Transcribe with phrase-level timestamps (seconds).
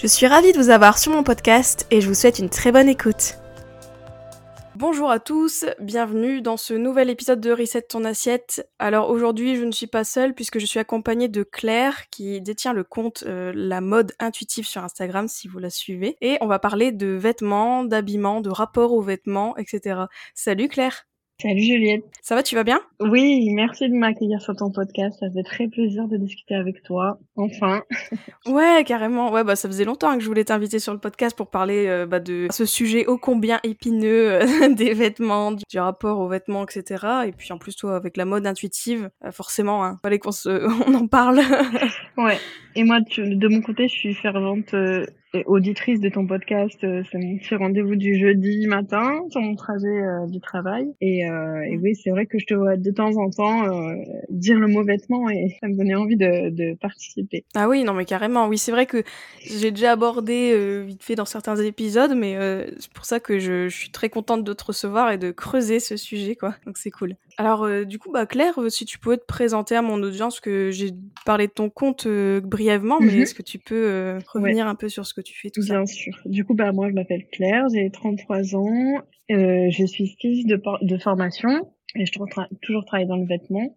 [0.00, 2.72] Je suis ravie de vous avoir sur mon podcast et je vous souhaite une très
[2.72, 3.34] bonne écoute.
[4.74, 8.66] Bonjour à tous, bienvenue dans ce nouvel épisode de Reset ton assiette.
[8.78, 12.72] Alors aujourd'hui je ne suis pas seule puisque je suis accompagnée de Claire qui détient
[12.72, 16.16] le compte euh, La mode intuitive sur Instagram si vous la suivez.
[16.22, 20.04] Et on va parler de vêtements, d'habillement, de rapport aux vêtements, etc.
[20.34, 21.09] Salut Claire
[21.40, 22.04] Salut Juliette.
[22.20, 22.80] Ça va, tu vas bien?
[23.00, 25.18] Oui, merci de m'accueillir sur ton podcast.
[25.20, 27.18] Ça fait très plaisir de discuter avec toi.
[27.36, 27.82] Enfin.
[28.46, 29.32] ouais, carrément.
[29.32, 32.04] Ouais, bah ça faisait longtemps que je voulais t'inviter sur le podcast pour parler euh,
[32.04, 37.06] bah, de ce sujet ô combien épineux euh, des vêtements, du, rapport aux vêtements, etc.
[37.26, 40.50] Et puis en plus toi avec la mode intuitive, euh, forcément, hein, fallait qu'on se,
[40.86, 41.40] on en parle.
[42.18, 42.36] ouais.
[42.76, 44.74] Et moi, de mon côté, je suis fervente
[45.46, 49.86] auditrice de ton podcast, euh, c'est mon petit rendez-vous du jeudi matin sur mon trajet
[49.86, 50.92] euh, du travail.
[51.00, 53.62] Et, euh, et oui, c'est vrai que je te vois de temps en temps
[54.28, 57.44] dire le mot vêtement et ça me donnait envie de, de participer.
[57.54, 58.48] Ah oui, non mais carrément.
[58.48, 59.02] Oui, c'est vrai que
[59.44, 62.36] j'ai déjà abordé vite fait dans certains épisodes, mais
[62.78, 65.80] c'est pour ça que je, je, suis très contente de te recevoir et de creuser
[65.80, 66.54] ce sujet, quoi.
[66.66, 67.14] Donc c'est cool.
[67.40, 70.90] Alors du coup, bah Claire, si tu pouvais te présenter à mon audience, que j'ai
[71.24, 73.22] parlé de ton compte brièvement, mais mhm.
[73.22, 76.20] est-ce que tu peux revenir un peu sur ce que tu fais tout Bien sûr.
[76.26, 80.60] Du coup, bah, moi, je m'appelle Claire, j'ai 33 ans, euh, je suis styliste de,
[80.82, 83.76] de formation et je tra toujours travailler dans le vêtement,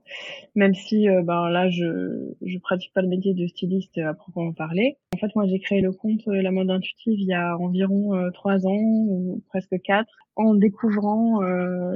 [0.56, 4.54] même si euh, bah, là, je je pratique pas le métier de styliste à proprement
[4.54, 4.98] parler.
[5.14, 8.16] En fait, moi, j'ai créé le compte euh, La Mode Intuitive il y a environ
[8.16, 11.96] euh, trois ans ou presque quatre en découvrant euh,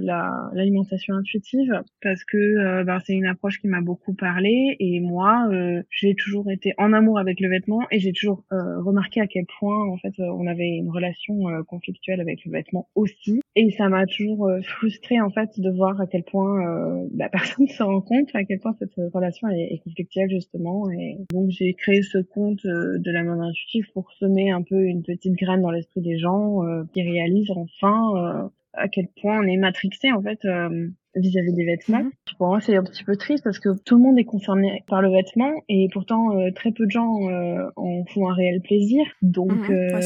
[0.53, 5.47] l'alimentation intuitive parce que euh, bah, c'est une approche qui m'a beaucoup parlé et moi
[5.51, 9.45] euh, j'ai toujours été en amour avec le vêtement et j'ai toujours remarqué à quel
[9.59, 11.35] point en fait on avait une relation
[11.67, 16.07] conflictuelle avec le vêtement aussi et ça m'a toujours frustré en fait de voir à
[16.07, 19.81] quel point bah, personne ne se rend compte à quel point cette relation est, est
[19.83, 24.61] conflictuelle justement et donc j'ai créé ce compte de la mode intuitive pour semer un
[24.61, 26.61] peu une petite graine dans l'esprit des gens
[26.93, 30.87] qui réalisent enfin euh, à quel point on est matrixé en fait euh,
[31.19, 32.03] vis-à-vis des vêtements.
[32.03, 32.11] Mhm.
[32.37, 35.01] Pour moi, c'est un petit peu triste parce que tout le monde est concerné par
[35.01, 39.05] le vêtement et pourtant euh, très peu de gens euh, en font un réel plaisir.
[39.21, 39.75] Donc, mhm.
[39.75, 39.99] euh,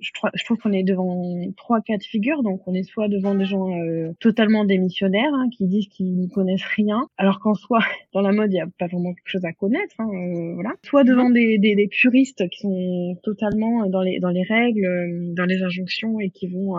[0.00, 1.22] je, je, trouve qu'on est devant
[1.56, 2.42] trois cas de figure.
[2.42, 3.68] Donc, on est soit devant des gens
[4.20, 7.80] totalement démissionnaires hein, qui disent qu'ils n'y connaissent rien, alors qu'en soi,
[8.14, 9.94] dans la mode, il n'y a pas vraiment quelque chose à connaître.
[9.98, 10.08] Hein,
[10.54, 10.70] voilà.
[10.84, 11.34] Soit devant mhm.
[11.34, 16.20] des, des, des, puristes qui sont totalement dans les dans les règles, dans les injonctions
[16.20, 16.76] et qui vont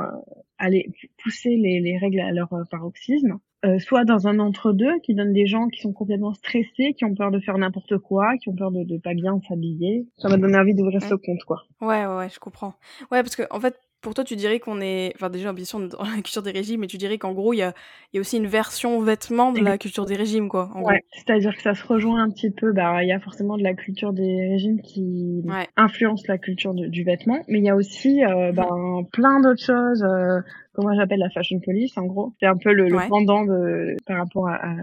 [0.57, 0.87] aller
[1.21, 3.37] pousser les, les règles à leur paroxysme.
[3.65, 7.15] Euh, soit dans un entre-deux qui donne des gens qui sont complètement stressés, qui ont
[7.15, 10.05] peur de faire n'importe quoi, qui ont peur de, de pas bien s'habiller.
[10.17, 11.63] Ça m'a donné envie d'ouvrir ce compte, quoi.
[11.81, 12.75] Ouais, ouais, ouais, je comprends.
[13.11, 15.79] Ouais, parce que en fait, pour toi, tu dirais qu'on est, enfin déjà bien sûr
[15.79, 17.73] dans la culture des régimes, mais tu dirais qu'en gros, il y a,
[18.13, 20.69] y a, aussi une version vêtements de la culture des régimes, quoi.
[20.75, 22.71] ouais, c'est-à-dire que ça se rejoint un petit peu.
[22.71, 25.43] Bah, il y a forcément de la culture des régimes qui
[25.75, 28.69] influence la culture du vêtement, mais il y a aussi euh, bah,
[29.11, 30.03] plein d'autres choses.
[30.03, 30.41] Euh,
[30.75, 32.33] comment j'appelle la fashion police en gros.
[32.39, 34.75] C'est un peu le, pendant de par rapport à, à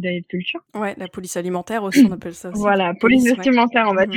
[0.00, 2.60] la culture ouais la police alimentaire aussi on appelle ça aussi.
[2.60, 4.06] voilà police, vestimentaire en fait.
[4.06, 4.14] Mhm.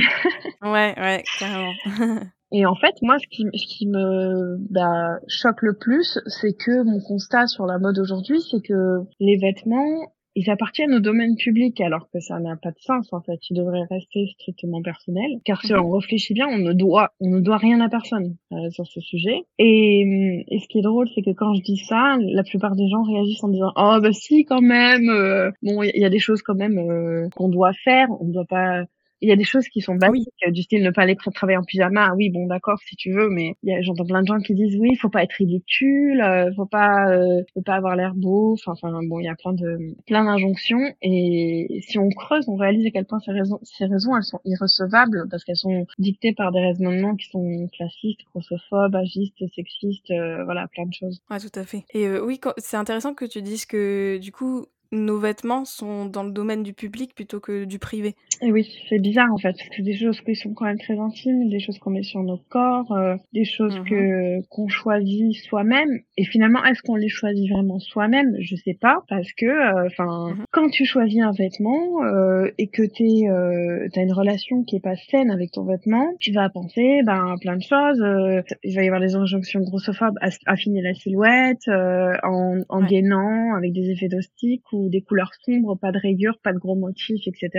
[0.72, 1.72] ouais ouais carrément.
[2.56, 6.84] Et en fait, moi, ce qui, ce qui me bah, choque le plus, c'est que
[6.84, 11.80] mon constat sur la mode aujourd'hui, c'est que les vêtements, ils appartiennent au domaine public
[11.80, 13.38] alors que ça n'a pas de sens en fait.
[13.50, 17.40] Ils devraient rester strictement personnels car si on réfléchit bien, on ne doit on ne
[17.40, 19.44] doit rien à personne euh, sur ce sujet.
[19.58, 22.88] Et, et ce qui est drôle, c'est que quand je dis ça, la plupart des
[22.88, 25.08] gens réagissent en disant oh bah si quand même.
[25.08, 28.08] Euh, bon, il y, a des choses quand même euh, qu'on doit faire.
[28.20, 28.84] On ne doit pas
[29.24, 31.62] il y a des choses qui sont basiques, du style ne pas aller travailler en
[31.62, 32.12] pyjama.
[32.14, 34.98] Oui, bon, d'accord, si tu veux, mais j'entends plein de gens qui disent oui, il
[34.98, 38.54] faut pas être ridicule, euh, faut pas, euh, faut pas avoir l'air beau.
[38.66, 38.74] Enfin,
[39.08, 40.94] bon, il y a plein de, plein d'injonctions.
[41.00, 44.40] Et si on creuse, on réalise à quel point ces raisons, ces raisons, elles sont
[44.44, 50.44] irrecevables parce qu'elles sont dictées par des raisonnements qui sont classistes, grossophobes, agistes, sexistes, euh,
[50.44, 51.22] voilà, plein de choses.
[51.30, 51.84] Ouais, tout à fait.
[51.94, 56.30] Et oui, c'est intéressant que tu dises que du coup, nos vêtements sont dans le
[56.30, 58.14] domaine du public plutôt que du privé.
[58.42, 61.48] Et oui, c'est bizarre en fait, que des choses qui sont quand même très intimes,
[61.48, 63.84] des choses qu'on met sur nos corps, euh, des choses Mhm.
[63.88, 65.88] que qu'on choisit soi-même.
[66.16, 68.34] Et finalement, est-ce qu'on les choisit vraiment soi-même?
[68.40, 70.44] Je sais pas, parce que, euh, enfin, Mhm.
[70.50, 73.24] quand tu choisis un vêtement euh, et que t'es,
[73.92, 77.36] t'as une relation qui est pas saine avec ton vêtement, tu vas penser, ben, à
[77.40, 78.02] plein de choses.
[78.62, 82.86] il va y avoir des injonctions grossophobes à affiner la silhouette, en, en Ouais.
[82.88, 86.74] gainant avec des effets d'ostiques ou des couleurs sombres, pas de rayures, pas de gros
[86.76, 87.50] motifs, etc.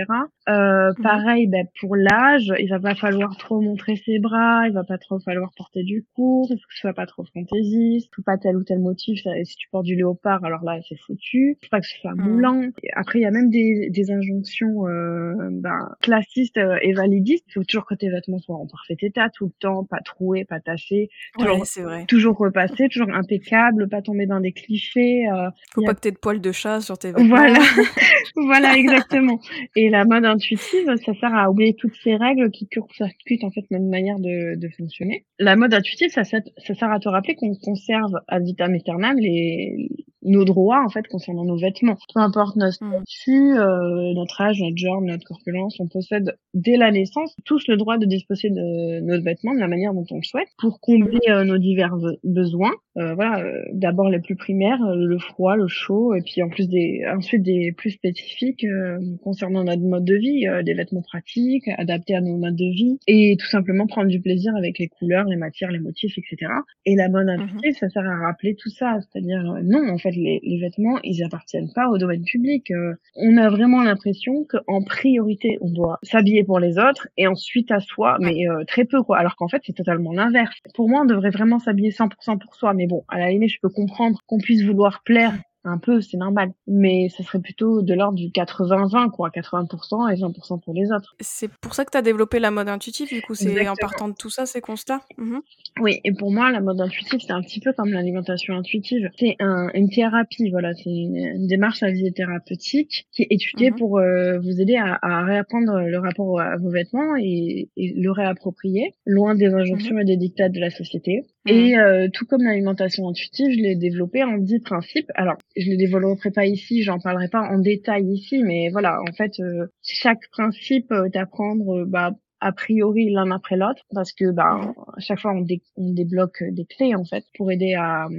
[0.48, 1.02] Euh, Mhm.
[1.02, 4.98] pareil, ben, pour l'âge, il va pas falloir trop montrer ses bras, il va pas
[4.98, 8.38] trop falloir porter du court, il faut que ce soit pas trop fantaisiste, faut pas
[8.38, 9.22] tel ou tel motif.
[9.22, 11.56] ça- Si tu portes du léopard, alors là, c'est foutu.
[11.62, 12.28] Faut pas que ce soit Mhm.
[12.28, 12.62] moulant.
[12.94, 17.44] Après, il y a même des, des injonctions euh, ben, classistes euh, et validistes.
[17.48, 20.44] Il faut toujours que tes vêtements soient en parfait état tout le temps, pas troués,
[20.44, 21.08] pas tachés,
[21.38, 22.04] toujours, Ouais, c'est vrai.
[22.08, 25.26] toujours repassés, toujours impeccable, pas tomber dans des clichés.
[25.28, 27.28] euh, Faut a- pas que t'aies de poils de chat sur tes vêtements.
[27.28, 27.58] voilà,
[28.36, 29.38] voilà exactement.
[29.76, 33.64] Et la mode intuitive, ça sert à oublier toutes ces règles qui court-circuitent en fait
[33.70, 35.24] notre manière de, de fonctionner.
[35.38, 39.16] La mode intuitive, ça, sert- ça sert à te rappeler qu'on conserve ad vitam aeternam
[39.18, 39.88] les
[40.28, 41.96] nos droits en fait concernant nos vêtements.
[42.12, 42.94] Peu importe notre Mhm.
[43.06, 47.76] statut, euh, notre âge, notre genre, notre corpulence, on possède dès la naissance tous le
[47.76, 51.20] droit de disposer de nos vêtements de la manière dont on le souhaite pour combler
[51.28, 52.72] euh, nos divers be- besoins.
[52.96, 56.48] Euh, voilà, euh, d'abord les plus primaires, euh, le froid, le chaud, et puis en
[56.48, 61.02] plus des ensuite des plus spécifiques euh, concernant notre mode de vie, euh, des vêtements
[61.02, 64.88] pratiques, adaptés à nos modes de vie, et tout simplement prendre du plaisir avec les
[64.88, 66.52] couleurs, les matières, les motifs, etc.
[66.84, 70.12] Et la mode intuitive, ça sert à rappeler tout ça, c'est-à-dire euh, non, en fait,
[70.12, 72.70] les, les vêtements, ils appartiennent pas au domaine public.
[72.70, 77.70] Euh, on a vraiment l'impression qu'en priorité, on doit s'habiller pour les autres et ensuite
[77.70, 79.18] à soi, mais euh, très peu quoi.
[79.18, 80.56] Alors qu'en fait, c'est totalement l'inverse.
[80.74, 82.74] Pour moi, on devrait vraiment s'habiller 100% pour soi.
[82.74, 85.34] Mais bon, à la limite, je peux comprendre qu'on puisse vouloir plaire
[85.66, 86.52] un peu, c'est normal.
[86.66, 91.14] Mais ce serait plutôt de l'ordre du 80-20 quoi, 80% et 20% pour les autres.
[91.20, 94.08] C'est pour ça que tu as développé la mode intuitive, du coup, c'est en partant
[94.08, 95.00] de tout ça, ces constats?
[95.18, 95.40] Mhm.
[95.80, 99.10] Oui, et pour moi, la mode intuitive, c'est un petit peu comme l'alimentation intuitive.
[99.18, 103.70] C'est un, une thérapie, voilà, c'est une, une démarche à visée thérapeutique qui est étudiée
[103.70, 103.78] Mhm.
[103.78, 108.10] pour euh, vous aider à, à réapprendre le rapport à vos vêtements et, et le
[108.10, 111.24] réapproprier, loin des injonctions et des dictats de la société.
[111.46, 111.52] Mhm.
[111.54, 115.10] Et euh, tout comme l'alimentation intuitive, je l'ai développée en dix principes.
[115.14, 119.12] Alors, je les développerai pas ici, j'en parlerai pas en détail ici, mais voilà, en
[119.12, 122.12] fait, euh, chaque principe euh, est à prendre, euh, bah,
[122.48, 124.38] a priori l'un après l'autre parce que Mhm.
[124.38, 128.10] à chaque fois on, dé- on débloque des clés en fait pour aider à euh,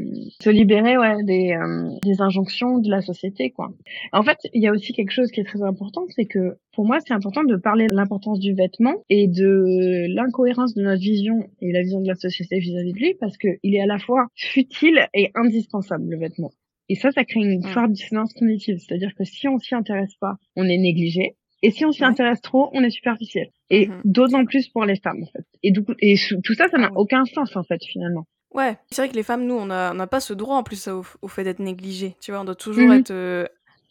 [0.42, 3.68] se libérer ouais des euh, des injonctions de la société quoi.
[4.12, 6.86] En fait, il y a aussi quelque chose qui est très important, c'est que pour
[6.86, 9.50] moi c'est important de parler de l'importance du vêtement et de
[10.14, 13.48] l'incohérence de notre vision et la vision de la société vis-à-vis de lui parce que
[13.64, 16.52] il est à la fois futile et indispensable le vêtement.
[16.90, 18.78] Et ça, ça crée une forte dissonance cognitive.
[18.80, 21.36] C'est-à-dire que si on s'y intéresse pas, on est négligé.
[21.68, 22.08] Et si on s'y Ouais.
[22.08, 23.50] intéresse trop, on est superficiel.
[23.70, 24.02] Et Mhm.
[24.06, 25.46] d'autant plus pour les femmes, en fait.
[25.64, 26.16] Et, du coup, et
[26.46, 28.26] tout ça, ça n'a aucun sens, en fait, finalement.
[28.54, 31.04] Ouais, c'est vrai que les femmes, nous, on n'a pas ce droit en plus au,
[31.22, 32.16] au fait d'être négligées.
[32.22, 32.94] Tu vois, on doit toujours Mhm.
[33.00, 33.46] être euh,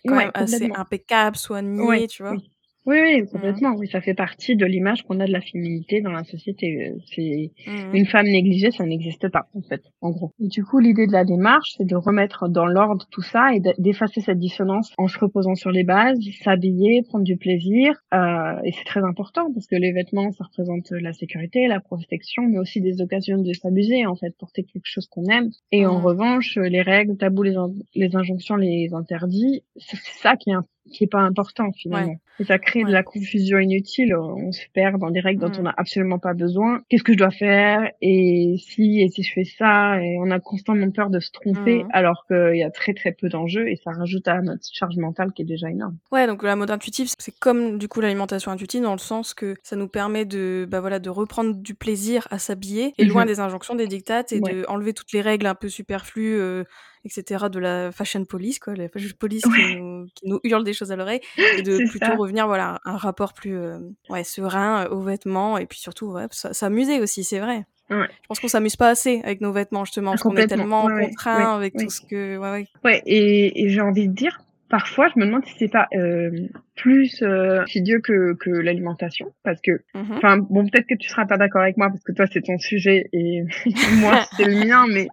[0.07, 2.33] quand Ouais, même assez impeccable, soigné, Ouais, tu vois.
[2.33, 2.51] oui.
[2.87, 3.75] Oui, oui, complètement.
[3.77, 6.89] Oui, ça fait partie de l'image qu'on a de la féminité dans la société.
[6.91, 7.95] Euh, C'est Mhm.
[7.95, 10.31] une femme négligée, ça n'existe pas, en fait, en gros.
[10.41, 13.61] Et du coup, l'idée de la démarche, c'est de remettre dans l'ordre tout ça et
[13.79, 17.93] d'effacer cette dissonance en se reposant sur les bases, s'habiller, prendre du plaisir.
[18.15, 22.45] Euh, et c'est très important parce que les vêtements, ça représente la sécurité, la protection,
[22.45, 25.51] mais aussi des occasions de s'amuser, en fait, porter quelque chose qu'on aime.
[25.73, 26.05] Et en Mhm.
[26.05, 30.65] revanche, les règles, tabous, les, in- les injonctions, les interdits, c'est ça qui est, un-
[30.93, 32.17] qui est pas important finalement.
[32.39, 34.15] Et ça crée de la confusion inutile.
[34.15, 35.55] On se perd dans des règles dont Mhm.
[35.61, 36.83] on n'a absolument pas besoin.
[36.91, 37.91] Qu'est-ce que je dois faire?
[38.03, 39.99] Et si et si je fais ça?
[40.03, 41.89] Et on a constamment peur de se tromper, Mhm.
[41.93, 45.33] alors qu'il y a très très peu d'enjeux et ça rajoute à notre charge mentale
[45.33, 45.97] qui est déjà énorme.
[46.13, 49.55] Ouais, donc la mode intuitive, c'est comme du coup l'alimentation intuitive dans le sens que
[49.63, 53.29] ça nous permet de, bah voilà, de reprendre du plaisir à s'habiller et loin Mhm.
[53.29, 54.53] des injonctions, des dictates et Ouais.
[54.53, 56.65] de enlever toutes les règles un peu superflues, euh,
[57.07, 57.47] etc.
[57.51, 59.53] de la fashion police, quoi, la fashion police Ouais.
[59.57, 61.21] qui, nous, qui nous hurle des choses à l'oreille
[61.57, 62.17] et de plutôt ça.
[62.17, 63.79] revenir, voilà, à un rapport plus, euh,
[64.11, 67.65] ouais, serein euh, aux vêtements et puis surtout, ouais, s'amuser aussi, c'est vrai.
[67.89, 68.09] Ouais.
[68.23, 71.07] Je pense qu'on s'amuse pas assez avec nos vêtements justement parce qu'on est tellement Ouais,
[71.09, 72.67] contraint ouais, avec tout ce que, ouais, ouais.
[72.85, 76.31] Ouais, et, et j'ai envie de dire, parfois, je me demande si c'est pas euh,
[76.75, 77.65] plus euh,
[78.03, 80.13] que, que l'alimentation, parce que, Mhm.
[80.17, 82.59] enfin, bon, peut-être que tu seras pas d'accord avec moi, parce que toi, c'est ton
[82.59, 83.43] sujet et
[84.01, 85.09] moi, c'est le mien, mais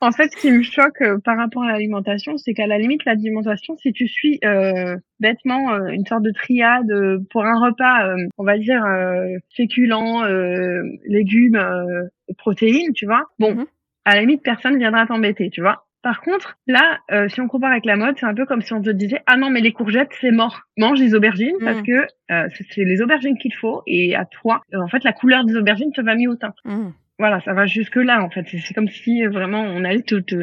[0.00, 3.04] en fait, ce qui me choque euh, par rapport à l'alimentation, c'est qu'à la limite,
[3.04, 8.08] l'alimentation, si tu suis euh, bêtement euh, une sorte de triade euh, pour un repas,
[8.08, 12.08] euh, on va dire euh, féculents, euh, légumes, euh,
[12.38, 13.66] protéines, tu vois, bon, Mhm.
[14.04, 15.84] à la limite, personne viendra t'embêter, tu vois.
[16.02, 18.72] Par contre, là, euh, si on compare avec la mode, c'est un peu comme si
[18.72, 21.86] on te disait ah non mais les courgettes c'est mort, mange les aubergines parce Mm.
[21.86, 25.44] que euh, c'est les aubergines qu'il faut et à toi, euh, en fait la couleur
[25.44, 26.54] des aubergines te va mieux au teint.
[26.64, 26.88] Mm.
[27.22, 28.44] Voilà, ça va jusque là en fait.
[28.48, 30.34] C'est- comme si euh, vraiment on allait te, te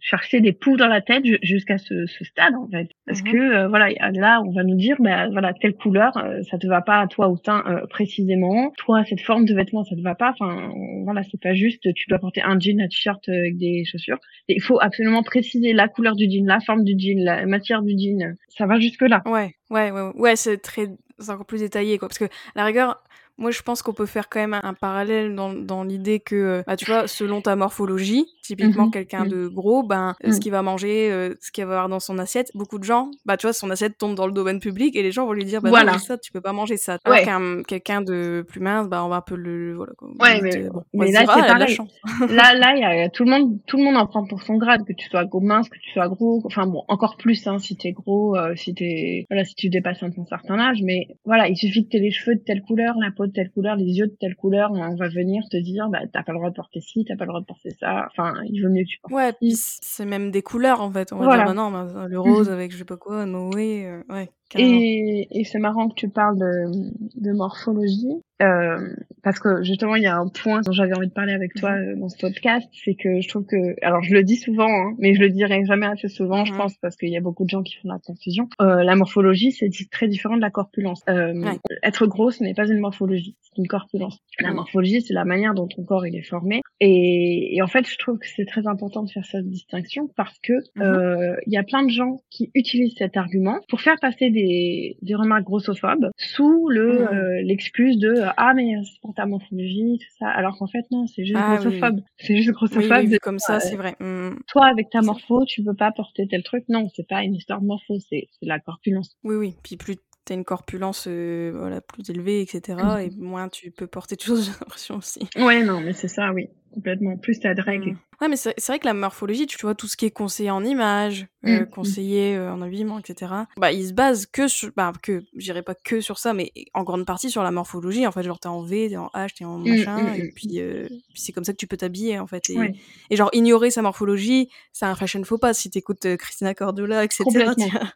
[0.00, 2.88] chercher des poux dans la tête ju- jusqu'à ce, ce stade en fait.
[3.06, 3.30] Parce Mhm.
[3.32, 6.66] que euh, voilà, là on va nous dire bah voilà telle couleur, euh, ça te
[6.66, 8.72] va pas à toi au teint euh, précisément.
[8.78, 10.30] Toi cette forme de vêtement ça te va pas.
[10.38, 10.70] Enfin
[11.04, 14.18] voilà, c'est pas juste tu dois porter un jean, un t-shirt avec des chaussures.
[14.48, 17.82] Et il faut absolument préciser la couleur du jean, la forme du jean, la matière
[17.82, 18.36] du jean.
[18.48, 19.22] Ça va jusque là.
[19.26, 20.86] Ouais, ouais, ouais, ouais, c'est très,
[21.18, 22.08] c'est encore plus détaillé, quoi.
[22.08, 23.02] Parce que, à la rigueur,
[23.38, 26.34] moi, je pense qu'on peut faire quand même un, un parallèle dans, dans l'idée que,
[26.34, 29.30] euh, bah, tu vois, selon ta morphologie, typiquement Mhm, quelqu'un mhm.
[29.30, 30.40] de gros, ben, euh, ce Mhm.
[30.40, 33.36] qu'il va manger, euh, ce qu'il va avoir dans son assiette, beaucoup de gens, bah,
[33.36, 35.60] tu vois, son assiette tombe dans le domaine public et les gens vont lui dire,
[35.60, 35.92] bah, Voilà.
[35.92, 36.98] non, ça, tu peux pas manger ça.
[37.06, 37.24] Ouais.
[37.24, 40.08] qu'un quelqu'un de plus mince, bah, on va un peu le, voilà, quoi.
[40.20, 41.74] Ouais, mais- bon, mais là, c'est pareil.
[41.74, 41.92] chance.
[42.30, 44.56] là, là, il y a, tout le monde, tout le monde en prend pour son
[44.56, 47.58] grade, que tu sois gros mince, que tu sois gros, enfin bon, encore plus, hein,
[47.58, 51.48] si t'es gros, euh, si t'es, voilà, si tu dépasses un certain âge, mais voilà,
[51.48, 53.84] il suffit que t'aies les cheveux de telle couleur, la peau de telle couleur, les
[53.84, 56.54] yeux de telle couleur, on va venir te dire, bah, t'as pas le droit de
[56.54, 58.98] porter ci, t'as pas le droit de porter ça, enfin, il vaut mieux que tu
[59.00, 59.12] portes.
[59.14, 61.12] Ouais, puis c'est même des couleurs, en fait.
[61.12, 61.44] On va Voilà.
[61.44, 64.30] dire, bah non, bah, le rose avec je sais pas quoi, Noé, euh, ouais.
[64.56, 70.02] Et, et c'est marrant que tu parles de, de morphologie, euh, parce que justement il
[70.02, 72.68] y a un point dont j'avais envie de parler avec toi euh, dans ce podcast,
[72.84, 75.64] c'est que je trouve que, alors je le dis souvent, hein, mais je le dirai
[75.64, 76.58] jamais assez souvent, je Mhm.
[76.58, 78.48] pense, parce qu'il y a beaucoup de gens qui font la confusion.
[78.60, 81.00] Euh, la morphologie c'est très différent de la corpulence.
[81.08, 81.58] Euh, Ouais.
[81.82, 84.18] Être gros, ce n'est pas une morphologie, c'est une corpulence.
[84.40, 84.56] La Mhm.
[84.56, 86.60] morphologie, c'est la manière dont ton corps il est formé.
[86.80, 90.38] Et, et en fait, je trouve que c'est très important de faire cette distinction parce
[90.42, 90.82] que Mhm.
[90.82, 94.96] euh, il y a plein de gens qui utilisent cet argument pour faire passer des,
[95.02, 100.14] des remarques grossophobes sous le euh, l'excuse de ah mais c'est pour ta morphologie tout
[100.18, 101.58] ça alors qu'en fait non c'est juste Ah, oui.
[101.58, 103.96] grossophobe c'est juste grossophobe oui, de vu comme ça, euh, c'est vrai.
[104.00, 104.36] Hmm.
[104.48, 107.60] toi avec ta morpho tu peux pas porter tel truc non c'est pas une histoire
[107.60, 109.54] de morpho c'est c'est la corpulence Oui, oui.
[109.62, 112.98] Puis plus t'as une corpulence euh, voilà, plus élevée, etc., Mhm.
[113.00, 115.20] et moins tu peux porter de choses, j'ai l'impression aussi.
[115.36, 117.96] ouais non mais c'est ça oui complètement plus t'as de règles Mm.
[118.22, 120.50] Ouais, mais c'est c'est vrai que la morphologie, tu vois, tout ce qui est conseillé
[120.50, 124.70] en image, euh, Mm, conseillé euh, en habillement, etc., bah, il se base que sur,
[124.74, 128.06] bah, que, je dirais pas que sur ça, mais en grande partie sur la morphologie,
[128.06, 130.32] en fait, genre t'es en V, t'es en H, t'es en machin, mm, et mm.
[130.34, 132.48] puis, euh, puis c'est comme ça que tu peux t'habiller, en fait.
[132.48, 132.72] Et, Ouais.
[133.10, 137.24] et genre, ignorer sa morphologie, c'est un fashion faux pas si t'écoutes Christina Cordula, etc.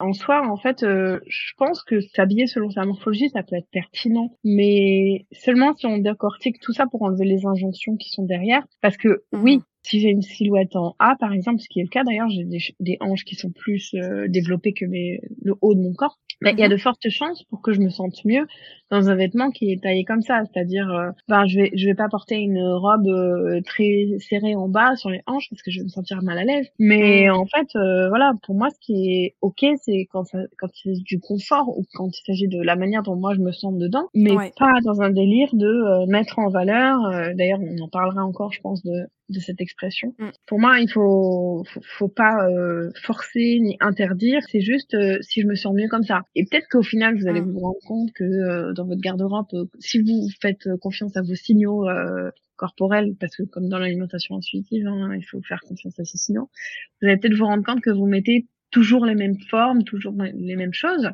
[0.00, 4.37] En soi, en fait, je pense que s'habiller selon sa morphologie, ça peut être pertinent,
[4.44, 8.64] mais seulement si on décortique tout ça pour enlever les injonctions qui sont derrière.
[8.80, 9.42] Parce que Mhm.
[9.42, 12.28] oui, si j'ai une silhouette en A, par exemple, ce qui est le cas d'ailleurs,
[12.28, 15.92] j'ai des, des hanches qui sont plus euh, développées que mes, le haut de mon
[15.94, 16.18] corps.
[16.42, 16.70] Mais il y a Mhm.
[16.70, 18.46] de fortes chances pour que je me sente mieux
[18.90, 21.94] dans un vêtement qui est taillé comme ça, c'est-à-dire, euh, ben je vais je vais
[21.94, 25.78] pas porter une robe euh, très serrée en bas sur les hanches parce que je
[25.80, 26.68] vais me sentir mal à l'aise.
[26.78, 30.68] Mais en fait, euh, voilà, pour moi, ce qui est ok, c'est quand ça, quand
[30.75, 33.52] il s'agit du confort ou quand il s'agit de la manière dont moi je me
[33.52, 34.52] sens dedans, mais Ouais.
[34.59, 37.04] pas dans un délire de euh, mettre en valeur.
[37.06, 40.12] euh, D'ailleurs, on en parlera encore, je pense, de de cette expression.
[40.18, 40.28] Mm.
[40.49, 44.40] Pour moi, il faut faut, faut pas euh, forcer ni interdire.
[44.50, 46.23] C'est juste euh, si je me sens mieux comme ça.
[46.35, 47.52] Et peut-être qu'au final, vous allez Mm.
[47.52, 51.22] vous rendre compte que euh, dans votre garde-robe, euh, si vous faites euh, confiance à
[51.22, 55.99] vos signaux euh, corporels, parce que comme dans l'alimentation intuitive, hein, il faut faire confiance
[55.99, 56.50] à ses signaux,
[57.00, 60.56] vous allez peut-être vous rendre compte que vous mettez toujours les mêmes formes, toujours les
[60.56, 61.10] mêmes choses.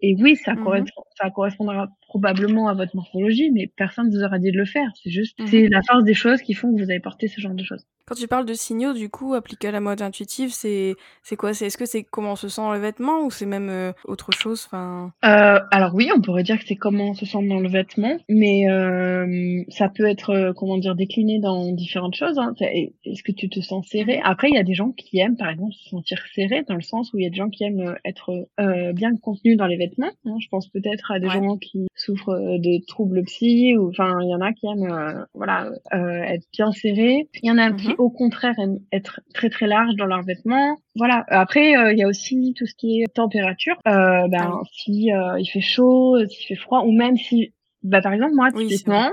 [0.00, 0.62] Et oui, ça, Mhm.
[0.64, 4.90] correspond, ça correspondra probablement à votre morphologie, mais personne vous aura dit de le faire.
[5.02, 5.46] C'est juste, Mhm.
[5.48, 7.84] c'est la force des choses qui font que vous avez porté ce genre de choses.
[8.08, 11.52] Quand tu parles de signaux, du coup, appliqués à la mode intuitive, c'est c'est quoi?
[11.52, 13.92] C'est est-ce que c'est comment on se sent dans le vêtement ou c'est même euh,
[14.06, 14.64] autre chose?
[14.66, 17.68] Enfin, Euh, alors oui, on pourrait dire que c'est comment on se sent dans le
[17.68, 22.38] vêtement, mais euh, ça peut être, euh, comment dire, décliné dans différentes choses.
[22.38, 22.54] Hein.
[22.60, 24.20] Est-ce que tu te sens serré?
[24.24, 26.80] Après, il y a des gens qui aiment, par exemple, se sentir serré, dans le
[26.80, 29.66] sens où il y a des gens qui aiment euh, être euh, bien contenus dans
[29.66, 30.10] les vêtements.
[30.24, 30.36] hein.
[30.40, 31.34] Je pense peut-être à des Ouais.
[31.34, 35.24] gens qui souffrent de troubles psy, ou enfin, il y en a qui aiment, euh,
[35.34, 37.28] voilà, euh, être bien serrés.
[37.42, 37.94] Il y en a qui, Mhm.
[37.98, 38.54] Au contraire,
[38.92, 40.78] être très très larges dans leurs vêtements.
[40.96, 41.24] Voilà.
[41.28, 43.76] Après, euh, il y a aussi tout ce qui est température.
[43.86, 47.52] Euh, ben, Ah si euh, il fait chaud, s'il fait froid, ou même si,
[47.82, 49.12] bah, par exemple, moi, Oui, typiquement,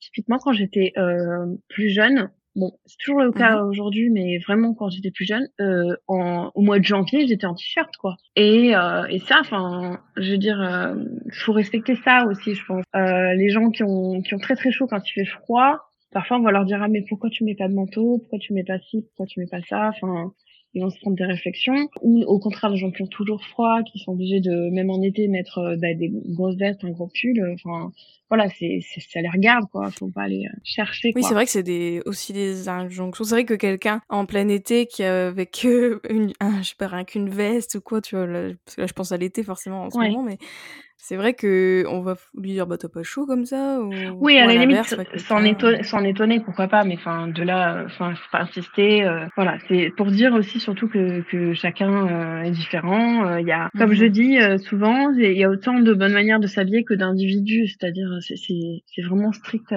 [0.00, 4.88] typiquement quand j'étais euh, plus jeune, bon, c'est toujours le cas aujourd'hui, mais vraiment quand
[4.88, 8.16] j'étais plus jeune, euh, en, au mois de janvier, j'étais en t-shirt, quoi.
[8.36, 10.94] Et, euh, et ça, enfin, je veux dire, euh,
[11.32, 12.84] faut respecter ça aussi, je pense.
[12.94, 15.80] Euh, les gens qui ont, qui ont très très chaud quand il fait froid,
[16.14, 18.54] parfois on va leur dire ah mais pourquoi tu mets pas de manteau, pourquoi tu
[18.54, 20.32] mets pas ci, pourquoi tu mets pas ça, enfin
[20.74, 21.88] ils vont se prendre des réflexions.
[22.02, 25.00] Ou au contraire, des gens qui ont toujours froid, qui sont obligés de, même en
[25.02, 27.40] été, mettre euh, bah, des grosses vestes, un gros pull.
[27.54, 27.92] Enfin,
[28.28, 29.90] voilà, c'est, ça les regarde, quoi.
[29.92, 31.12] Faut pas aller euh, chercher.
[31.14, 33.24] Oui, c'est vrai que c'est des, aussi des injonctions.
[33.24, 37.04] C'est vrai que quelqu'un en plein été qui avec une, un, je sais pas, rien
[37.04, 39.84] qu'une veste ou quoi, tu vois, là, parce que là, je pense à l'été forcément
[39.84, 40.38] en ce moment, mais
[41.06, 44.38] c'est vrai que on va lui dire bah t'as pas chaud comme ça ou oui
[44.38, 44.86] à, la limite
[45.18, 49.58] s'en étonner, étonner pourquoi pas mais enfin de là enfin faut pas insister euh, voilà
[49.68, 53.68] c'est pour dire aussi surtout que, que chacun euh, est différent euh, il y a
[53.76, 54.10] comme je mhm.
[54.10, 58.36] dis souvent il y a autant de bonnes manières de s'habiller que d'individus c'est-à-dire c'est
[58.38, 59.74] c'est vraiment strict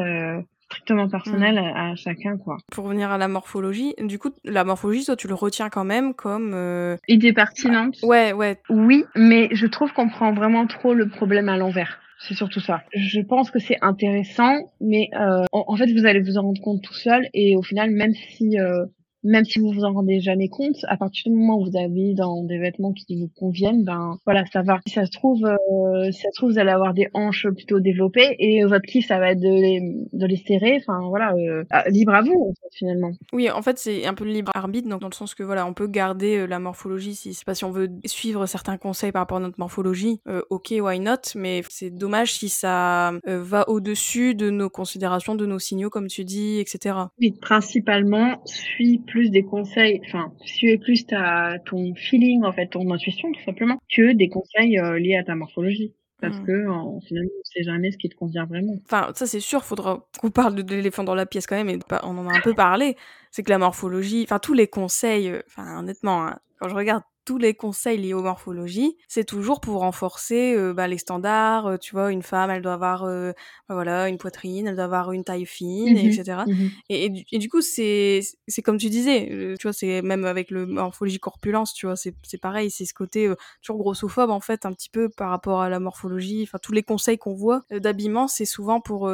[0.78, 1.78] strictement personnel mm.
[1.78, 2.58] à, chacun quoi.
[2.72, 6.14] Pour revenir à la morphologie, du coup la morphologie toi tu le retiens quand même
[6.14, 6.98] comme euh...
[7.08, 7.98] idée pertinente.
[8.04, 8.60] ouais ouais.
[8.70, 12.00] Oui, mais je trouve qu'on prend vraiment trop le problème à l'envers.
[12.20, 12.82] C'est surtout ça.
[12.94, 16.82] Je pense que c'est intéressant, mais euh, en, fait, vous allez vous en rendre compte
[16.82, 17.28] tout seul.
[17.36, 18.86] Et au final, même si euh,
[19.28, 22.14] même si vous vous en rendez jamais compte, à partir du moment où vous avez
[22.14, 24.80] dans des vêtements qui vous conviennent, ben voilà, ça va.
[24.88, 27.80] Si ça se trouve, euh, si ça se trouve, vous allez avoir des hanches plutôt
[27.80, 29.82] développées et votre kiff, ça va être de les,
[30.14, 30.78] de les serrer.
[30.78, 33.12] Enfin voilà, euh, ah, libre à vous finalement.
[33.34, 35.66] Oui, en fait, c'est un peu le libre arbitre, donc dans le sens que voilà,
[35.66, 39.12] on peut garder euh, la morphologie si c'est pas si on veut suivre certains conseils
[39.12, 40.20] par rapport à notre morphologie.
[40.50, 41.36] ok, why not?
[41.36, 46.24] Mais c'est dommage si ça va au-dessus de nos considérations, de nos signaux, comme tu
[46.24, 46.96] dis, etc.
[47.20, 52.90] Oui, principalement, suis plus des conseils, enfin, suivez plus ta, ton feeling, en fait, ton
[52.92, 55.94] intuition, tout simplement, que des conseils euh, liés à ta morphologie.
[56.20, 56.46] Parce mmh.
[56.46, 58.74] que, en, finalement, on sait jamais ce qui te convient vraiment.
[58.86, 61.78] Enfin, ça, c'est sûr, faudra qu'on parle de l'éléphant dans la pièce quand même, et
[62.04, 62.96] on en a un peu parlé.
[63.30, 67.04] C'est que la morphologie, enfin, tous les conseils, euh, enfin, honnêtement, hein, quand je regarde
[67.28, 71.68] tous les conseils liés aux morphologies, c'est toujours pour renforcer euh, bah, les standards.
[71.68, 73.34] Euh, tu vois, une femme, elle doit avoir euh,
[73.68, 76.44] bah, voilà une poitrine, elle doit avoir une taille fine, mmh etc.
[76.48, 79.28] Mmh et, et, du coup, c'est c'est comme tu disais,
[79.60, 82.94] tu vois, c'est même avec le morphologie corpulence, tu vois, c'est c'est pareil, c'est ce
[82.94, 83.30] côté
[83.62, 86.44] toujours grossophobe en fait, un petit peu par rapport à la morphologie.
[86.44, 89.12] Enfin, tous les conseils qu'on voit d'habillement, c'est souvent pour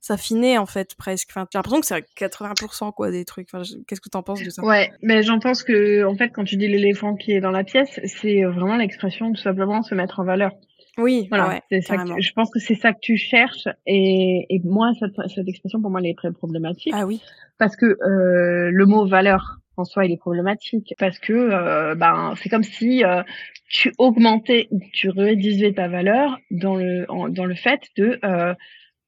[0.00, 1.28] s'affiner en fait presque.
[1.30, 3.48] Enfin, j'ai l'impression que c'est 80% quoi des trucs.
[3.52, 4.64] Enfin, qu'est-ce que t'en penses de ça?
[4.64, 7.64] Ouais, mais j'en pense que en fait quand tu dis l'éléphant qui est dans la
[7.64, 10.52] pièce, c'est vraiment l'expression tout simplement se mettre en valeur.
[10.98, 11.60] Oui, voilà.
[11.70, 15.48] c'est ça je pense que c'est ça que tu cherches et, et moi cette, cette
[15.48, 16.92] expression pour moi elle est très problématique.
[16.94, 17.20] Ah oui.
[17.58, 22.34] Parce que euh, le mot valeur en soi il est problématique parce que euh, ben
[22.36, 23.22] c'est comme si euh,
[23.68, 28.54] tu augmentais ou tu réduisais ta valeur dans le dans le fait de euh,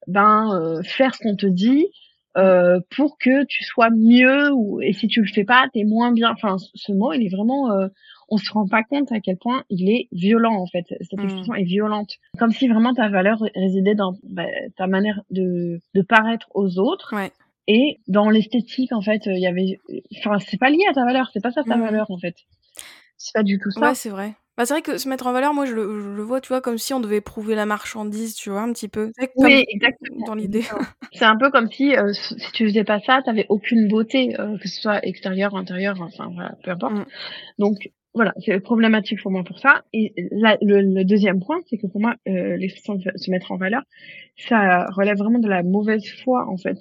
[0.07, 1.87] ben euh, faire ce qu'on te dit
[2.37, 6.13] euh, pour que tu sois mieux ou et si tu le fais pas t'es moins
[6.13, 7.89] bien enfin ce mot il est vraiment euh,
[8.31, 11.25] on se rend pas compte à quel point il est violent en fait cette mmh.
[11.25, 16.03] expression est violente comme si vraiment ta valeur résidait dans bah, ta manière de de
[16.03, 17.31] paraître aux autres ouais.
[17.69, 19.79] et dans l'esthétique en fait il y avait
[20.19, 21.83] enfin c'est pas lié à ta valeur c'est pas ça ta mmh.
[21.83, 22.37] valeur en fait
[23.23, 25.33] c'est pas du tout ça ouais c'est vrai bah, c'est vrai que se mettre en
[25.33, 27.65] valeur, moi, je le, je le, vois, tu vois, comme si on devait prouver la
[27.65, 29.11] marchandise, tu vois, un petit peu.
[29.37, 30.27] Oui, exactement.
[30.27, 30.63] Dans l'idée.
[31.13, 34.59] C'est un peu comme si, euh, si tu faisais pas ça, t'avais aucune beauté, euh,
[34.59, 36.93] que ce soit extérieur, intérieur, enfin, voilà, peu importe.
[36.93, 37.05] Mm.
[37.59, 37.77] Donc,
[38.15, 39.85] voilà, c'est problématique pour moi pour ça.
[39.95, 40.13] Et
[40.61, 43.83] le, deuxième point, c'est que pour moi, euh, l'expression de se mettre en valeur,
[44.37, 46.77] ça relève vraiment de la mauvaise foi, en fait.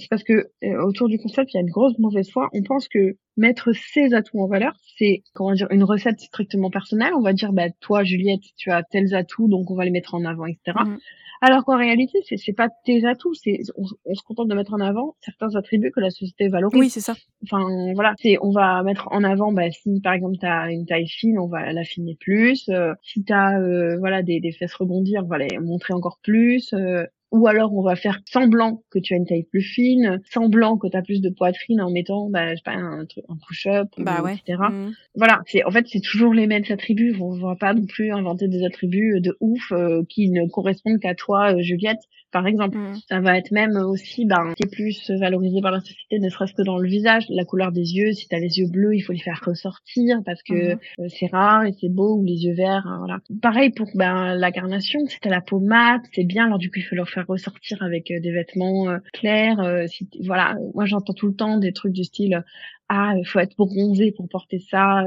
[0.00, 0.32] C'est parce que
[0.64, 2.48] euh, autour du concept, il y a une grosse mauvaise foi.
[2.52, 7.12] On pense que mettre ses atouts en valeur, c'est comment dire une recette strictement personnelle.
[7.14, 10.14] On va dire, bah toi, Juliette, tu as tels atouts, donc on va les mettre
[10.14, 10.78] en avant, etc.
[11.42, 14.80] Alors qu'en réalité, c'est c'est pas tes atouts, c'est on, se contente de mettre en
[14.80, 16.78] avant certains attributs que la société valorise.
[16.78, 17.14] Oui, c'est ça.
[17.44, 20.84] Enfin voilà, c'est on va mettre en avant bah si par exemple tu as une
[20.84, 24.74] taille fine, on va l'affiner plus, euh, si tu as euh, voilà des, des fesses
[24.74, 28.98] rebondir, on va les montrer encore plus, euh, ou alors on va faire semblant que
[28.98, 32.28] tu as une taille plus fine, semblant que tu as plus de poitrine en mettant
[32.28, 34.34] bah je sais pas un, un push-up bah ouais.
[34.34, 34.58] etc.
[34.70, 34.90] Mmh.
[35.14, 38.48] Voilà, c'est en fait c'est toujours les mêmes attributs, on va pas non plus inventer
[38.48, 42.00] des attributs de ouf euh, qui ne correspondent qu'à toi euh, Juliette
[42.32, 42.78] par exemple.
[42.78, 42.94] Mmh.
[43.08, 46.54] Ça va être même aussi ben qui est plus valorisé par la société ne serait-ce
[46.54, 49.00] que dans le visage, la couleur des yeux, si tu as les yeux bleus, il
[49.00, 50.78] faut les faire ressortir parce que mmh.
[51.00, 53.18] euh, c'est rare et c'est beau ou les yeux verts hein, voilà.
[53.40, 56.78] Pareil pour ben la carnation, si tu la peau mate, c'est bien alors du coup
[56.78, 59.60] il faut leur faire ressortir avec euh, des vêtements euh, clairs.
[59.60, 62.44] Euh, si, voilà, moi j'entends tout le temps des trucs du style
[62.88, 65.04] ah il faut être bronzé pour porter ça.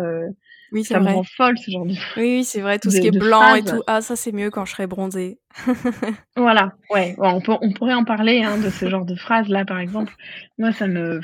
[0.72, 1.92] oui, ça me rend folle ce genre de.
[1.92, 3.84] Oui, oui c'est vrai, tout ce qui est blanc et tout.
[3.88, 5.38] Ah, ça c'est mieux quand je serai bronzée.
[6.38, 9.66] voilà, ouais, on, peut, on pourrait en parler hein, de ce genre de phrase là
[9.66, 10.14] par exemple.
[10.58, 11.20] Moi ça me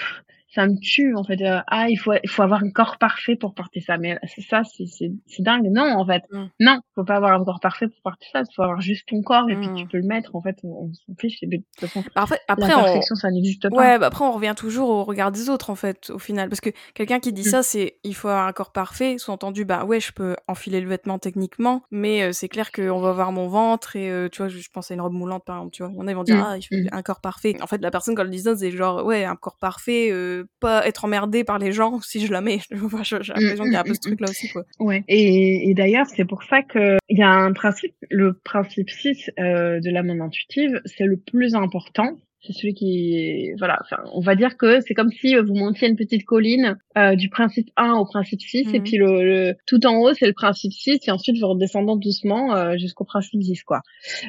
[0.53, 1.41] ça me tue en fait.
[1.41, 3.97] Euh, ah, il faut, il faut avoir un corps parfait pour porter ça.
[3.97, 4.17] Mais
[4.49, 5.69] ça, c'est, dingue.
[5.71, 6.45] Non, en fait, mm.
[6.59, 8.41] non, faut pas avoir un corps parfait pour porter ça.
[8.41, 9.87] Il faut avoir juste ton corps et puis tu mm.
[9.89, 10.35] peux le mettre.
[10.35, 11.39] En fait, on, s'en fiche.
[11.41, 13.75] De toute façon, après, après, la perfection, ça n'existe pas.
[13.75, 16.61] Ouais, bah après, on revient toujours au regard des autres en fait, au final, parce
[16.61, 17.51] que quelqu'un qui dit mm.
[17.51, 19.17] ça, c'est il faut avoir un corps parfait.
[19.19, 23.11] Sous-entendu, bah ouais, je peux enfiler le vêtement techniquement, mais euh, c'est clair qu'on va
[23.11, 25.73] voir mon ventre et euh, tu vois, je, pense à une robe moulante par exemple,
[25.73, 25.91] tu vois.
[25.93, 27.55] Il y en a ils vont dire ah, il faut un corps parfait.
[27.61, 30.11] En fait, la personne quand elle dit ça, c'est genre ouais, un corps parfait,
[30.59, 32.59] pas être emmerdé par les gens si je la mets.
[32.69, 33.19] J'ai l'impression
[33.63, 34.63] qu'il y a un peu ce truc-là aussi, quoi.
[34.79, 35.03] Ouais.
[35.07, 39.31] Et, et d'ailleurs, c'est pour ça que il y a un principe, le principe 6
[39.39, 42.17] euh, de la monde intuitive, c'est le plus important.
[42.41, 45.97] C'est celui qui, voilà, enfin, on va dire que c'est comme si vous montiez une
[45.97, 48.83] petite colline euh, du principe 1 au principe 6, et mhm.
[48.83, 52.77] puis le, tout en haut c'est le principe 6, et ensuite vous redescendez doucement euh,
[52.77, 53.81] jusqu'au principe 10, quoi.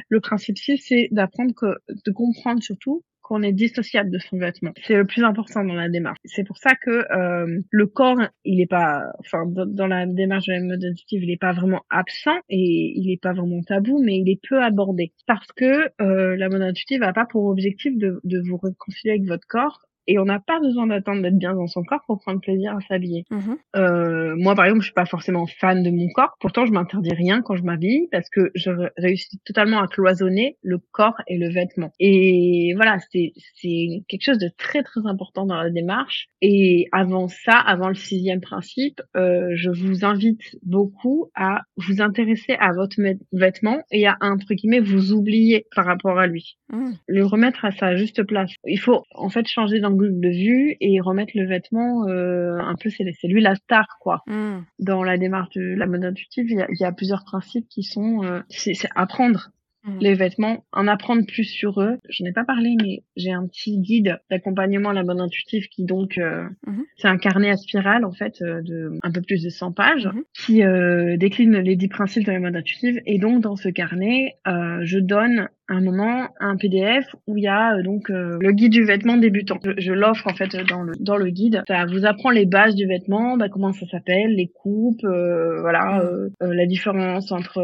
[0.09, 4.73] Le principe 6, c'est d'apprendre que, de comprendre surtout qu'on est dissociable de son vêtement.
[4.83, 6.19] C'est le plus important dans la démarche.
[6.25, 10.55] C'est pour ça que euh, le corps, il est pas, enfin, dans, la démarche de
[10.55, 14.19] la mode intuitive, il est pas vraiment absent et il est pas vraiment tabou, mais
[14.19, 18.21] il est peu abordé parce que euh, la mode intuitive n'a pas pour objectif de,
[18.25, 21.69] de vous réconcilier avec votre corps et on n'a pas besoin d'attendre d'être bien dans
[21.69, 23.27] son corps pour prendre plaisir à s'habiller.
[23.31, 23.59] Mhm.
[23.77, 26.35] Euh, moi, par exemple, je suis pas forcément fan de mon corps.
[26.41, 30.79] Pourtant, je m'interdis rien quand je m'habille parce que je réussis totalement à cloisonner le
[30.91, 31.93] corps et le vêtement.
[32.01, 36.27] Et voilà, c'est c'est quelque chose de très très important dans la démarche.
[36.43, 42.57] Et avant ça, avant le sixième principe, euh, je vous invite beaucoup à vous intéresser
[42.59, 42.97] à votre
[43.33, 46.95] vêtement et à entre guillemets vous oublier par rapport à lui, mhm.
[47.07, 48.51] le remettre à sa juste place.
[48.67, 52.91] Il faut en fait changer d'angle de vue et remettre le vêtement euh, un peu
[52.91, 54.61] c'est lui la star quoi mm.
[54.79, 58.41] dans la démarche de la mode intuitive il y a, plusieurs principes qui sont euh,
[58.49, 59.51] c'est apprendre
[59.85, 59.99] mm.
[60.01, 61.99] les vêtements, en apprendre plus sur eux.
[62.09, 65.85] Je n'ai pas parlé, mais j'ai un petit guide d'accompagnement à la mode intuitive qui
[65.85, 66.83] donc euh, mm-hmm.
[66.97, 71.15] c'est un carnet à spirale en fait de un peu plus de 100 pages mm-hmm.
[71.15, 74.99] qui décline les 10 principes de la mode intuitive et donc dans ce carnet je
[74.99, 78.85] donne un moment un PDF où il y a euh, donc euh, le guide du
[78.85, 79.59] vêtement débutant.
[79.79, 81.63] Je, l'offre en fait dans le dans le guide.
[81.69, 86.03] Ça vous apprend les bases du vêtement, bah, comment ça s'appelle, les coupes, euh, voilà,
[86.41, 87.63] la différence entre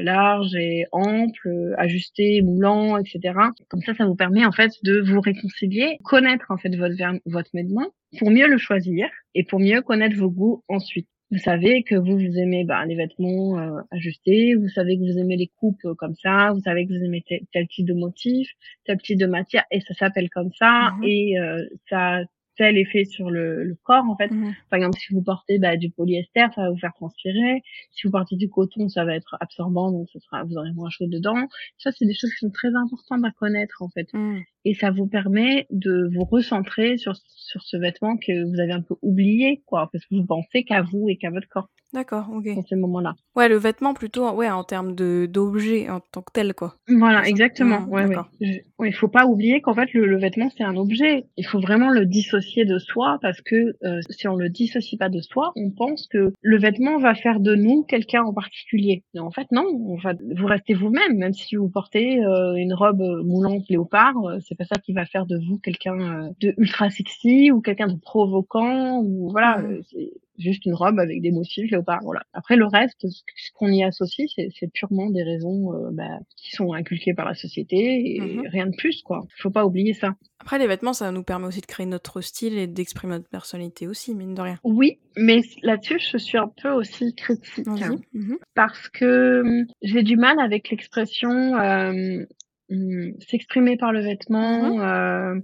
[0.00, 3.34] large et ample, ajusté, moulant, etc.
[3.68, 6.94] Comme ça, ça vous permet en fait de vous réconcilier, connaître en fait votre
[7.26, 7.86] votre vêtement
[8.18, 11.08] pour mieux le choisir et pour mieux connaître vos goûts ensuite.
[11.34, 15.18] Vous savez que vous, vous aimez bah, les vêtements euh, ajustés, vous savez que vous
[15.18, 18.48] aimez les coupes euh, comme ça, vous savez que vous aimez tel, type de motif,
[18.84, 21.02] tel type de matière, et ça s'appelle comme ça, mhm.
[21.02, 22.20] et euh, ça
[22.56, 24.30] tel effet sur le, le corps en fait.
[24.30, 24.54] Mhm.
[24.70, 27.62] Par exemple, si vous portez bah, du polyester, ça va vous faire transpirer.
[27.92, 30.90] Si vous portez du coton, ça va être absorbant, donc ce sera, vous aurez moins
[30.90, 31.48] chaud dedans.
[31.78, 34.12] Ça, c'est des choses qui sont très importantes à connaître en fait.
[34.12, 34.42] Mhm.
[34.64, 38.80] Et ça vous permet de vous recentrer sur sur ce vêtement que vous avez un
[38.80, 41.68] peu oublié, quoi, parce que vous pensez qu'à vous et qu'à votre corps.
[41.94, 42.56] D'accord, ok.
[42.56, 43.14] Dans ce moment-là.
[43.36, 46.74] Ouais, le vêtement plutôt, ouais, en termes de d'objet en tant que tel, quoi.
[46.88, 47.82] Voilà, exactement.
[47.82, 48.62] Mmh, ouais, ouais.
[48.88, 51.26] Il faut pas oublier qu'en fait le, vêtement c'est un objet.
[51.36, 55.08] Il faut vraiment le dissocier de soi parce que euh, si on le dissocie pas
[55.08, 59.04] de soi, on pense que le vêtement va faire de nous quelqu'un en particulier.
[59.14, 59.64] Et en fait, non.
[59.86, 64.38] On va, vous restez vous-même, même si vous portez euh, une robe moulante léopard, euh,
[64.40, 68.00] c'est pas ça qui va faire de vous quelqu'un de ultra sexy ou quelqu'un de
[68.00, 69.58] provoquant ou voilà.
[69.58, 69.82] Mmh
[70.38, 72.00] juste une robe avec des motifs léopard.
[72.02, 72.22] Voilà.
[72.32, 76.72] Après le reste, ce qu'on y associe, c'est purement des raisons euh, bah, qui sont
[76.72, 78.46] inculquées par la société et mhm.
[78.48, 79.26] rien de plus quoi.
[79.38, 80.14] Faut pas oublier ça.
[80.40, 83.86] Après les vêtements, ça nous permet aussi de créer notre style et d'exprimer notre personnalité
[83.86, 84.58] aussi, mine de rien.
[84.64, 87.96] Oui, mais là-dessus, je suis un peu aussi critique hein.
[88.54, 92.24] parce que hum, j'ai du mal avec l'expression euh,
[92.70, 94.74] hum, s'exprimer par le vêtement.
[94.74, 94.80] Mhm.
[94.80, 95.40] Euh,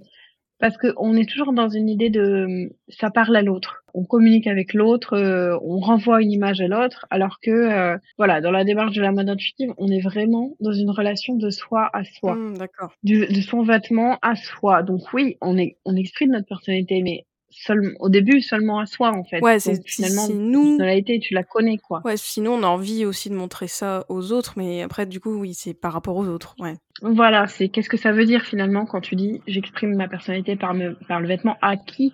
[0.61, 3.83] parce qu'on est toujours dans une idée de ça parle à l'autre.
[3.95, 8.41] On communique avec l'autre, euh, on renvoie une image à l'autre, alors que euh, voilà,
[8.41, 11.91] dans la démarche de la mode intuitive, on est vraiment dans une relation de soi
[11.93, 14.83] à soi, mmh, d'accord, de son vêtement à soi.
[14.83, 19.13] Donc oui, on est on exprime notre personnalité, mais seulement au début seulement à soi
[19.15, 19.41] en fait.
[19.41, 20.77] Ouais, c'est finalement nous.
[20.77, 22.01] Personnalité, tu la connais quoi.
[22.05, 25.35] Ouais, sinon on a envie aussi de montrer ça aux autres, mais après du coup
[25.35, 26.75] oui, c'est par rapport aux autres, ouais.
[27.03, 30.75] Voilà, c'est qu'est-ce que ça veut dire finalement quand tu dis j'exprime ma personnalité par,
[30.75, 32.13] me, par le vêtement à qui?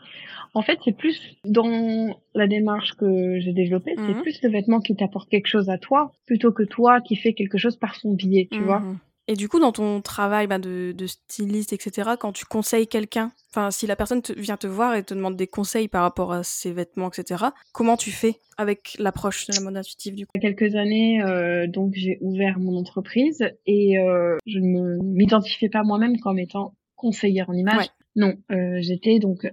[0.55, 4.22] En fait, c'est plus dans la démarche que j'ai développée, c'est mhm.
[4.22, 7.59] plus le vêtement qui t'apporte quelque chose à toi plutôt que toi qui fais quelque
[7.59, 8.83] chose par son biais, tu vois.
[9.29, 13.33] Et du coup, dans ton travail bah, de, de, styliste, etc., quand tu conseilles quelqu'un,
[13.51, 16.45] enfin, si la personne vient te voir et te demande des conseils par rapport à
[16.45, 20.33] ses vêtements, etc., comment tu fais avec l'approche de la mode intuitive du coup?
[20.37, 25.03] Il y a quelques années, euh, donc j'ai ouvert mon entreprise et euh, je ne
[25.03, 27.87] m'identifiais pas moi-même comme étant conseillère en image.
[28.15, 29.47] Non, euh, j'étais donc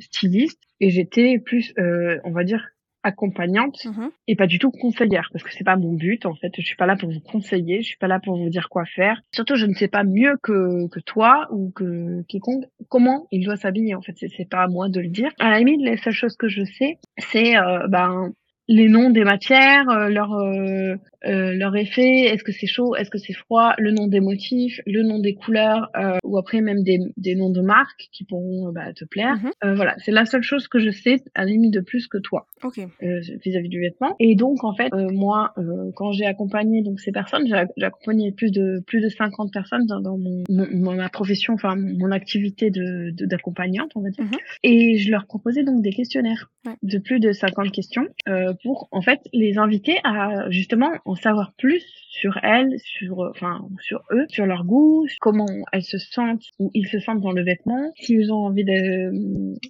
[0.00, 4.10] styliste et j'étais plus, on va dire, accompagnante Mhm.
[4.28, 6.52] et pas du tout conseillère parce que c'est pas mon but en fait.
[6.56, 8.84] Je suis pas là pour vous conseiller, je suis pas là pour vous dire quoi
[8.84, 9.20] faire.
[9.34, 13.56] Surtout, je ne sais pas mieux que que toi ou que quiconque comment il doit
[13.56, 14.12] s'habiller en fait.
[14.16, 15.30] C'est c'est pas à moi de le dire.
[15.40, 18.32] À la limite, les seules choses que je sais, c'est euh, ben
[18.68, 20.94] les noms des matières, euh, leur euh,
[21.26, 24.80] euh, leur effet, est-ce que c'est chaud, est-ce que c'est froid, le nom des motifs,
[24.86, 28.68] le nom des couleurs, euh, ou après même des, des noms de marques qui pourront
[28.68, 29.36] euh, bah, te plaire.
[29.64, 32.18] Euh, voilà, c'est la seule chose que je sais, à la limite de plus que
[32.18, 32.78] toi Ok.
[33.02, 34.16] euh, vis-à-vis du vêtement.
[34.20, 38.32] Et donc en fait, euh, moi, euh, quand j'ai accompagné donc ces personnes, j'ai accompagné
[38.32, 42.70] plus de plus de 50 personnes dans, dans mon, mon- ma profession, enfin mon activité
[42.70, 44.24] de de- d'accompagnante, on va dire.
[44.24, 44.30] Mhm.
[44.62, 46.74] Et je leur proposais donc des questionnaires Ouais.
[46.84, 51.52] de plus de 50 questions euh, pour en fait les inviter à justement en savoir
[51.58, 56.44] plus sur elles, sur euh, enfin sur eux, sur leur goût, comment elles se sentent
[56.58, 59.10] ou ils se sentent dans le vêtement, s'ils ont envie de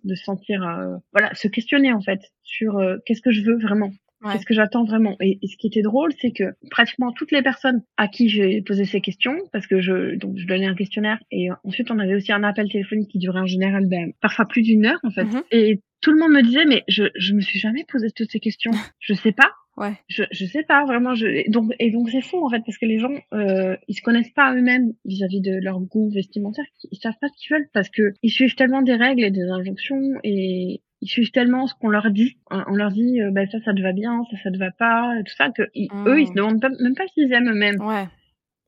[0.05, 3.59] de se sentir euh, voilà, se questionner en fait sur euh, qu'est-ce que je veux
[3.59, 3.90] vraiment?
[4.24, 4.35] Ouais.
[4.35, 5.16] Qu'est-ce que j'attends vraiment?
[5.20, 8.62] Et, et ce qui était drôle, c'est que pratiquement toutes les personnes à qui j'ai
[8.62, 12.14] posé ces questions, parce que je donc je donnais un questionnaire et ensuite on avait
[12.14, 15.24] aussi un appel téléphonique qui durait en général ben, parfois plus d'une heure en fait.
[15.24, 15.42] Mhm.
[15.50, 18.38] Et tout le monde me disait mais je je me suis jamais posé toutes ces
[18.38, 18.70] questions.
[19.00, 19.50] Je sais pas.
[19.76, 19.94] Ouais.
[20.08, 21.14] Je je sais pas vraiment.
[21.14, 24.02] Je donc et donc c'est fou en fait parce que les gens euh, ils se
[24.02, 26.64] connaissent pas eux-mêmes vis-à-vis de leur goût vestimentaire.
[26.90, 29.48] Ils savent pas ce qu'ils veulent parce que ils suivent tellement des règles et des
[29.48, 32.37] injonctions et ils suivent tellement ce qu'on leur dit.
[32.50, 35.18] On leur dit euh, bah ça ça te va bien, ça ça te va pas,
[35.18, 36.08] et tout ça que ils- Mm.
[36.08, 37.80] eux ils se demandent pas- même pas s'ils aiment eux-mêmes.
[37.80, 38.04] Ouais.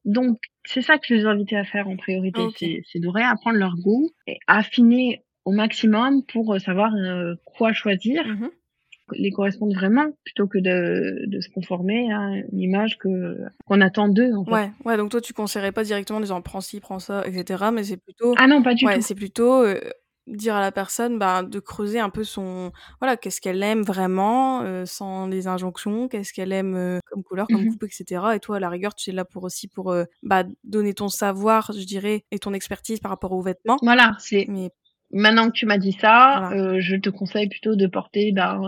[0.07, 2.55] Donc c'est ça que je les invitais à faire en priorité, Ok.
[2.59, 7.73] c'est c'est de réapprendre leur goût et affiner au maximum pour euh, savoir euh, quoi
[7.75, 8.51] choisir Mhm.
[9.13, 13.37] Les correspondent vraiment plutôt que de, de se conformer à une image que
[13.67, 14.51] qu'on attend d'eux en fait.
[14.51, 14.71] Ouais.
[14.85, 14.97] Ouais.
[14.97, 17.65] Donc toi, tu conseillerais pas directement en disant prends ci, prends ça, etc.
[17.73, 18.35] Mais c'est plutôt.
[18.39, 19.03] Ah non, pas du ouais, tout.
[19.03, 19.79] c'est plutôt euh,
[20.27, 24.63] dire à la personne bah, de creuser un peu son voilà qu'est-ce qu'elle aime vraiment
[24.63, 27.73] euh, sans les injonctions qu'est-ce qu'elle aime euh, comme couleur comme Mhm.
[27.73, 30.95] coupe etc et toi à la rigueur tu es là pour aussi pour bah, donner
[30.95, 34.71] ton savoir je dirais et ton expertise par rapport aux vêtements Voilà, c'est mais
[35.15, 36.63] maintenant que tu m'as dit ça, Voilà.
[36.75, 38.61] euh, je te conseille plutôt de porter ben,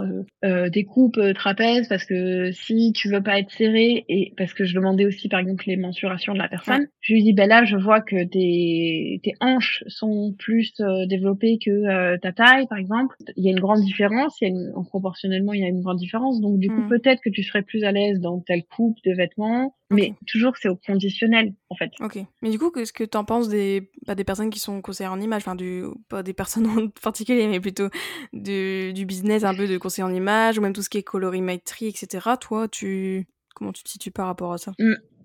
[0.44, 4.32] euh, euh, des coupes euh, trapèzes parce que si tu veux pas être serré et
[4.36, 7.32] parce que je demandais aussi par exemple les mensurations de la personne, je lui dis
[7.32, 12.32] ben là je vois que tes tes hanches sont plus euh, développées que euh, ta
[12.32, 13.16] taille par exemple.
[13.36, 15.68] Il y a une grande différence, il y a une, en proportionnellement il y a
[15.68, 16.88] une grande différence donc du coup Mhm.
[16.88, 20.68] peut-être que tu serais plus à l'aise dans telle coupe de vêtements, mais toujours c'est
[20.68, 21.90] au conditionnel en fait.
[22.00, 22.18] ok.
[22.42, 25.20] Mais du coup qu'est-ce que t'en penses des bah, des personnes qui sont conseillères en
[25.20, 25.42] image?
[25.42, 27.88] Enfin du pas des personnes en particulier mais plutôt
[28.32, 31.02] du, du business un peu de conseiller en image ou même tout ce qui est
[31.02, 34.72] colorimétrie etc toi tu comment tu te situes par rapport à ça?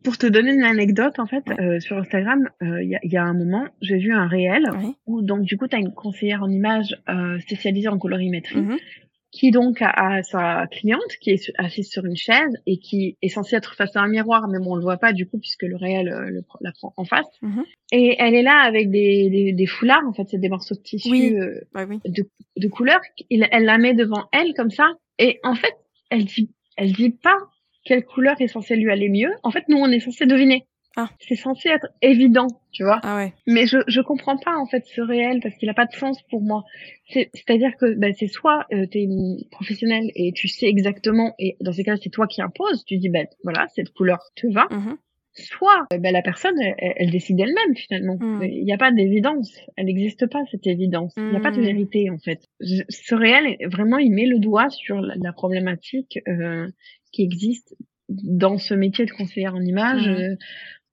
[0.03, 1.59] Pour te donner une anecdote, en fait, Ouais.
[1.61, 4.25] euh, sur Instagram, euh, il y, a, il y a un moment, j'ai vu un
[4.25, 4.63] réel
[5.05, 8.61] où donc du coup, tu as une conseillère en image euh, spécialisée en colorimétrie.
[8.61, 8.77] Mhm.
[9.31, 13.29] Qui donc a, a sa cliente qui est assise sur une chaise et qui est
[13.29, 15.63] censée être face à un miroir, mais bon, on le voit pas du coup puisque
[15.63, 17.25] le réel euh, le la prend en face.
[17.41, 17.63] Mhm.
[17.93, 20.81] Et elle est là avec des, des, des foulards, en fait, c'est des morceaux de
[20.81, 21.33] tissu Oui.
[21.35, 22.23] euh, oui de,
[22.57, 22.99] de couleur.
[23.29, 25.73] Il- elle la met devant elle comme ça et en fait,
[26.09, 27.37] elle dit, elle dit pas
[27.85, 29.31] quelle couleur est censée lui aller mieux.
[29.43, 30.65] En fait, nous, on est censé deviner.
[30.97, 31.09] Ah.
[31.19, 32.99] C'est censé être évident, tu vois.
[33.03, 35.85] ah ouais Mais je je comprends pas en fait ce réel parce qu'il a pas
[35.85, 36.63] de sens pour moi.
[37.09, 41.33] C'est c'est-à-dire que ben, c'est soit euh, tu es une professionnelle et tu sais exactement
[41.39, 44.47] et dans ces cas c'est toi qui imposes, tu dis ben voilà, cette couleur te
[44.47, 44.67] va.
[44.69, 44.97] Mhm.
[45.33, 48.17] Soit euh, ben, la personne elle, elle- décide elle-même finalement.
[48.19, 48.43] Mm.
[48.43, 51.13] Il n'y a pas d'évidence, elle n'existe pas cette évidence.
[51.15, 51.65] Il n'y a pas de Mm.
[51.65, 52.41] vérité en fait.
[52.59, 56.67] Je- ce réel vraiment il met le doigt sur la, la problématique euh,
[57.13, 57.73] qui existe
[58.09, 60.05] dans ce métier de conseillère en image.
[60.05, 60.13] Mhm.
[60.15, 60.35] euh,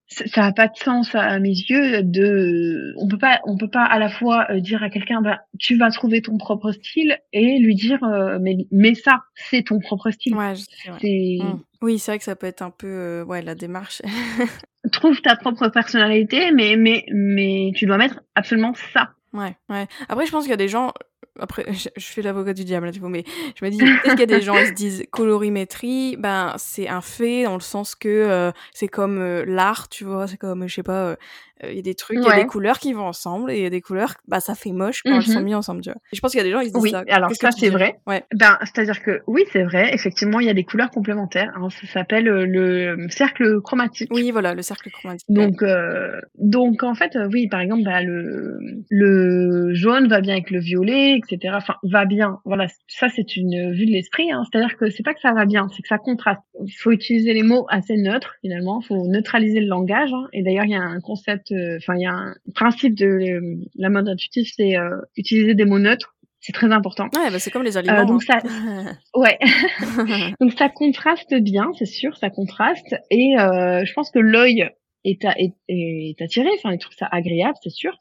[0.08, 3.68] ça ça a pas de sens à mes yeux de on peut pas on peut
[3.70, 7.18] pas à la fois euh, dire à quelqu'un bah tu vas trouver ton propre style
[7.32, 10.98] et lui dire euh, mais mais ça c'est ton propre style ouais je- c'est vrai.
[11.00, 11.60] c'est Mm.
[11.80, 14.02] Oui, c'est vrai que ça peut être un peu euh, ouais la démarche.
[14.92, 19.86] trouve ta propre personnalité mais mais mais tu dois mettre absolument ça ouais, ouais.
[20.08, 20.92] Après, je pense qu'il y a des gens.
[21.38, 23.24] Après, je, je fais l'avocat du diable, là, tu vois, mais
[23.58, 26.88] je me dis peut-être qu'il y a des gens qui se disent colorimétrie, ben c'est
[26.88, 30.66] un fait dans le sens que euh, c'est comme euh, l'art, tu vois, c'est comme
[30.66, 31.16] je sais pas,
[31.62, 32.40] euh, euh, il y a des trucs, il y a Ouais.
[32.42, 35.02] des couleurs qui vont ensemble et il y a des couleurs, bah ça fait moche
[35.04, 35.44] quand elles sont Mhm.
[35.44, 36.00] mises ensemble, tu vois.
[36.12, 37.04] Et je pense qu'il y a des gens qui se disent Oui, ça.
[37.08, 37.96] alors que ça, c'est vrai.
[38.06, 38.24] Ouais.
[38.34, 41.52] ben c'est à dire que oui c'est vrai effectivement il y a des couleurs complémentaires
[41.56, 45.28] hein, ça s'appelle euh, le cercle chromatique Oui, voilà, le cercle chromatique.
[45.28, 45.34] ouais.
[45.34, 48.58] Donc, euh, donc en fait, euh, oui, par exemple, bah, le,
[48.90, 51.54] le jaune va bien avec le violet, etc.
[51.56, 52.38] Enfin, va bien.
[52.44, 54.30] Voilà, ça c'est une vue de l'esprit.
[54.32, 54.42] Hein.
[54.50, 56.40] C'est-à-dire que c'est pas que ça va bien, c'est que ça contraste.
[56.66, 58.80] Il faut utiliser les mots assez neutres finalement.
[58.82, 60.10] Il faut neutraliser le langage.
[60.12, 60.26] hein.
[60.32, 63.40] Et d'ailleurs, il y a un concept enfin il y a un principe de
[63.76, 64.74] la mode intuitive, c'est
[65.16, 66.14] utiliser des mots neutres.
[66.40, 67.08] C'est très important.
[67.16, 68.04] Ouais, bah c'est comme les aliments.
[68.04, 68.40] donc hein.
[68.40, 69.38] ça, ouais.
[70.40, 72.94] donc ça contraste bien, c'est sûr, ça contraste.
[73.10, 74.68] Et je pense que l'œil
[75.04, 77.98] est, est, est, attiré, enfin il trouve ça agréable, c'est sûr.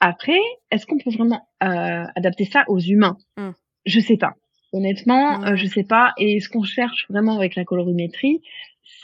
[0.00, 0.38] Après,
[0.70, 3.16] est-ce qu'on peut vraiment adapter ça aux humains?
[3.36, 3.50] Mmh.
[3.86, 4.34] Je sais pas.
[4.74, 6.12] Honnêtement, euh, je sais pas.
[6.18, 8.42] Et ce qu'on cherche vraiment avec la colorimétrie,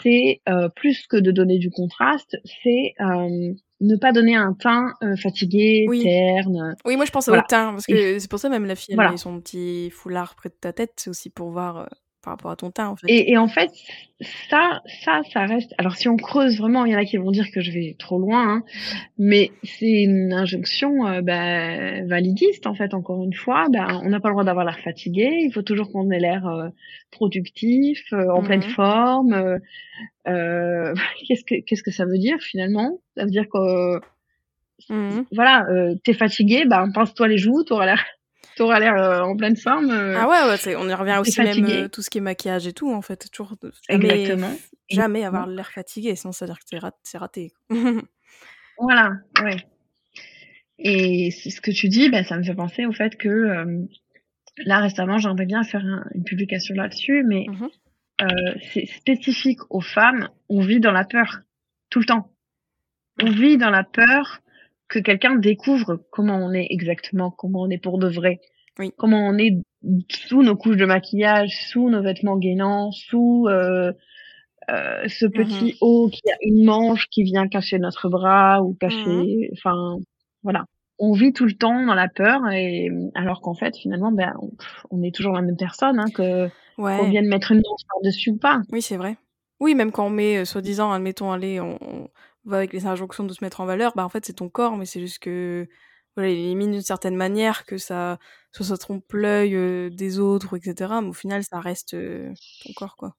[0.03, 4.93] c'est euh, plus que de donner du contraste, c'est euh, ne pas donner un teint
[5.17, 6.77] fatigué, terne.
[6.85, 9.11] Oui, moi je pense au teint parce que c'est pour ça même la fille elle
[9.11, 11.89] met son petit foulard près de ta tête, c'est aussi pour voir
[12.23, 13.07] par rapport à ton teint en fait.
[13.09, 13.71] Et, et, en fait,
[14.51, 15.75] ça, ça, ça reste.
[15.79, 17.97] Alors si on creuse vraiment, il y en a qui vont dire que je vais
[17.99, 18.65] trop loin, hein,
[19.19, 22.93] mais c'est une injonction euh, bah, validiste en fait.
[22.93, 25.31] Encore une fois, bah, on n'a pas le droit d'avoir l'air fatigué.
[25.43, 26.69] Il faut toujours qu'on ait l'air euh,
[27.11, 28.71] productif, euh, en pleine mhm.
[28.71, 29.59] forme.
[30.25, 33.01] qu'est-ce que qu'est-ce que ça veut dire finalement?
[33.17, 33.99] Ça veut dire que
[34.91, 35.25] mhm.
[35.33, 35.67] voilà,
[36.05, 38.05] t'es fatigué, bah pince-toi les joues, t'auras l'air
[38.57, 39.91] t'auras l'air euh, en pleine forme.
[39.91, 42.67] Euh, ah ouais, ouais on y revient aussi même euh, tout ce qui est maquillage
[42.67, 43.55] et tout en fait, toujours
[43.89, 44.55] jamais, Exactement.
[44.91, 47.53] jamais avoir l'air fatigué, sinon ça veut dire que c'est raté.
[48.79, 49.57] voilà, ouais.
[50.79, 53.69] Et ce que tu dis, bah, ça me fait penser au fait que
[54.65, 57.69] là récemment, j'aimerais bien faire une publication là-dessus, mais mmh
[58.75, 60.29] c'est spécifique aux femmes.
[60.51, 61.41] On vit dans la peur
[61.89, 62.31] tout le temps.
[63.23, 64.41] On vit dans la peur
[64.91, 68.41] que quelqu'un découvre comment on est exactement, comment on est pour de vrai,
[68.79, 68.93] oui.
[68.99, 69.57] comment on est
[70.11, 73.93] sous nos couches de maquillage, sous nos vêtements gainants, sous euh,
[74.69, 75.31] euh, ce mm-hmm.
[75.31, 79.53] petit haut qui a une manche qui vient cacher notre bras ou cacher, mm-hmm.
[79.53, 79.97] enfin
[80.43, 80.65] voilà.
[80.99, 84.35] On vit tout le temps dans la peur et alors qu'en fait finalement ben
[84.91, 86.99] on, est toujours la même personne hein, que ouais.
[86.99, 88.61] qu'on vienne mettre une manche par dessus ou pas.
[88.71, 89.17] Oui c'est vrai.
[89.61, 91.79] Oui même quand on met euh, soi-disant admettons allez on,
[92.49, 94.87] avec les injonctions de se mettre en valeur, bah en fait c'est ton corps, mais
[94.87, 95.69] c'est juste que
[96.17, 98.19] voilà, il élimine d'une certaine manière que ça
[98.53, 100.95] soit ça trompe l'œil euh, des autres, etc.
[101.03, 102.33] Mais au final, ça reste euh,
[102.65, 103.15] ton corps, quoi.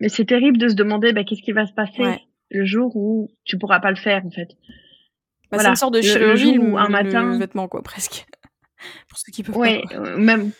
[0.00, 3.30] Mais c'est terrible de se demander bah, qu'est-ce qui va se passer le jour où
[3.44, 4.48] tu pourras pas le faire, en fait.
[5.50, 8.26] Bah, C'est une sorte de chirurgie ou un matin, le vêtement, quoi, presque.
[9.08, 10.50] Pour ceux qui peuvent ouais, euh, même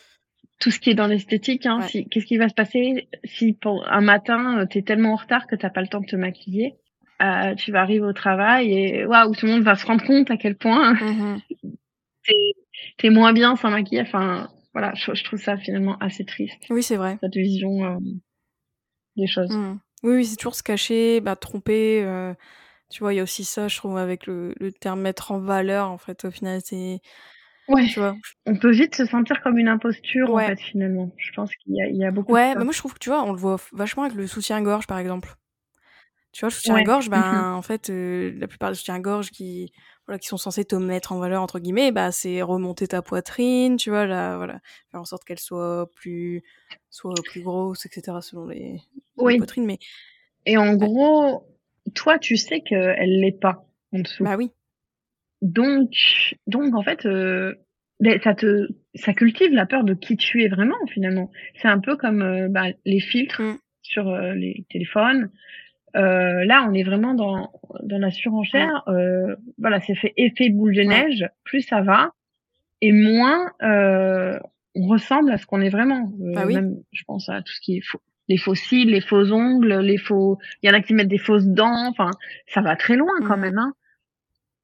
[0.60, 1.66] tout ce qui est dans l'esthétique.
[1.66, 5.48] Hein, qu'est-ce qui va se passer si pour un matin tu es tellement en retard
[5.48, 6.76] que t'as pas le temps de te maquiller?
[7.22, 10.30] Euh, tu vas arriver au travail et waouh, tout le monde va se rendre compte
[10.30, 11.40] à quel point mmh
[12.98, 14.06] t'es moins bien sans maquillage.
[14.08, 16.62] Enfin, voilà, je, trouve ça finalement assez triste.
[16.70, 17.18] Oui, c'est vrai.
[17.20, 17.98] Cette vision euh,
[19.16, 19.50] des choses.
[19.50, 19.80] Mmh.
[20.02, 22.02] Oui, oui c'est toujours se cacher, bah, tromper.
[22.04, 22.34] Euh,
[22.90, 25.38] tu vois, il y a aussi ça, je trouve, avec le, le terme mettre en
[25.38, 25.90] valeur.
[25.90, 27.00] En fait, au final, c'est.
[27.68, 27.86] Ouais.
[27.86, 28.16] Tu vois.
[28.46, 31.12] On peut vite se sentir comme une imposture, en fait, finalement.
[31.16, 32.32] Je pense qu'il y, y, a beaucoup.
[32.32, 34.86] Ouais, mais moi, je trouve que tu vois, on le voit vachement avec le soutien-gorge,
[34.86, 35.36] par exemple.
[36.32, 39.70] Tu vois, le soutien-gorge, ben, mmh en fait, euh, la plupart des soutiens-gorge qui,
[40.06, 43.76] voilà, qui sont censés te mettre en valeur, entre guillemets, bah, c'est remonter ta poitrine,
[43.76, 46.42] tu vois, là, voilà, faire en sorte qu'elle soit plus,
[46.88, 48.80] soit plus grosse, etc., selon les,
[49.18, 49.36] oui.
[49.36, 49.78] poitrines, mais.
[50.46, 51.46] Et en gros,
[51.94, 54.24] toi, tu sais qu'elle l'est pas, en dessous.
[54.24, 54.50] Bah oui.
[55.42, 55.90] Donc,
[56.46, 57.54] donc, en fait, euh,
[58.24, 61.30] ça te, ça cultive la peur de qui tu es vraiment, finalement.
[61.60, 63.58] C'est un peu comme, euh, bah, les filtres mmh.
[63.82, 65.30] sur les téléphones
[65.96, 67.52] euh, là, on est vraiment dans,
[67.82, 68.82] dans la surenchère.
[68.88, 71.28] Euh, voilà, c'est fait effet boule de neige.
[71.44, 72.12] Plus ça va,
[72.80, 74.38] et moins euh,
[74.74, 76.12] on ressemble à ce qu'on est vraiment.
[76.20, 76.54] Euh, bah oui.
[76.54, 79.98] Même, je pense à tout ce qui est faux, les fossiles, les faux ongles, les
[79.98, 80.38] faux.
[80.62, 81.88] Il y en a qui mettent des fausses dents.
[81.88, 82.10] Enfin,
[82.46, 83.40] ça va très loin quand mmh.
[83.40, 83.58] même.
[83.58, 83.74] Hein.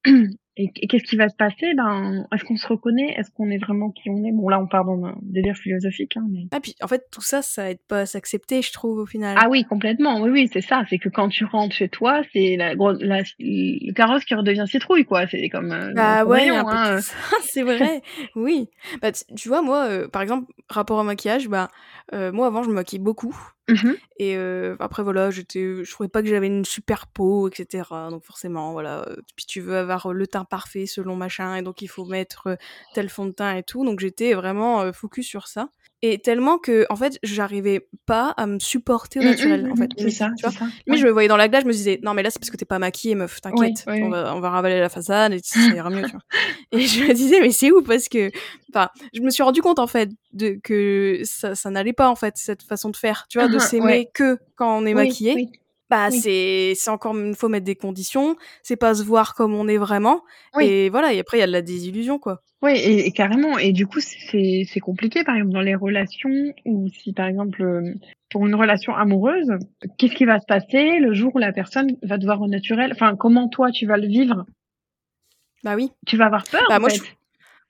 [0.59, 1.73] Et, qu'est-ce qui va se passer?
[1.77, 3.14] Ben, est-ce qu'on se reconnaît?
[3.16, 4.33] Est-ce qu'on est vraiment qui on est?
[4.33, 6.16] Bon, là, on part dans un délire philosophique.
[6.16, 6.47] Hein, mais...
[6.51, 9.37] Ah, puis en fait, tout ça, ça aide pas à s'accepter, je trouve, au final.
[9.40, 10.21] Ah oui, complètement.
[10.21, 10.83] Oui, oui, c'est ça.
[10.90, 15.05] C'est que quand tu rentres chez toi, c'est la, la, le carrosse qui redevient citrouille,
[15.05, 15.29] quoi.
[15.29, 15.71] C'est comme.
[15.71, 16.99] Euh, bah ouais, hein.
[17.42, 18.03] c'est vrai.
[18.35, 18.68] oui.
[19.01, 21.68] Bah, tu vois, moi, euh, par exemple, rapport au maquillage, bah,
[22.14, 23.37] euh, moi, avant, je me maquille beaucoup.
[23.68, 28.11] Mmh et euh, après, voilà, j'étais, je trouvais pas que j'avais une super peau, etc.
[28.11, 29.07] Donc forcément, voilà.
[29.37, 32.57] Puis tu veux avoir le teint parfait selon machin, et donc il faut mettre
[32.94, 33.85] tel fond de teint et tout.
[33.85, 35.68] Donc j'étais vraiment focus sur ça.
[36.00, 39.76] Et tellement que, en fait, j'arrivais pas à me supporter au mmh, naturel, mmh, en
[39.76, 39.90] fait.
[39.98, 40.50] C'est ça, ça.
[40.87, 42.50] Mais je me voyais dans la glace, je me disais, non, mais là, c'est parce
[42.50, 43.84] que t'es pas maquillée, meuf, t'inquiète.
[43.87, 46.20] on, va, on va ravaler la façade et ça ira mieux, tu vois.
[46.72, 47.82] Et je me disais, mais c'est où?
[47.82, 48.30] Parce que,
[48.70, 52.16] enfin, je me suis rendu compte, en fait, de, que ça, ça n'allait pas, en
[52.16, 55.48] fait, cette façon de faire, tu vois, de uh-huh, s'aimer que quand on est maquillé
[55.90, 59.68] bah c'est c'est encore une fois mettre des conditions c'est pas se voir comme on
[59.68, 60.22] est vraiment
[60.61, 63.72] et voilà et après il y a de la désillusion quoi oui et, carrément et
[63.72, 67.83] du coup c'est c'est compliqué par exemple dans les relations ou si par exemple
[68.31, 69.53] pour une relation amoureuse
[69.96, 72.90] qu'est-ce qui va se passer le jour où la personne va te voir au naturel
[72.92, 74.44] enfin comment toi tu vas le vivre?
[75.64, 75.90] Bah oui.
[76.07, 76.96] Tu vas avoir peur, Bah en moi, fait.
[76.98, 77.03] je...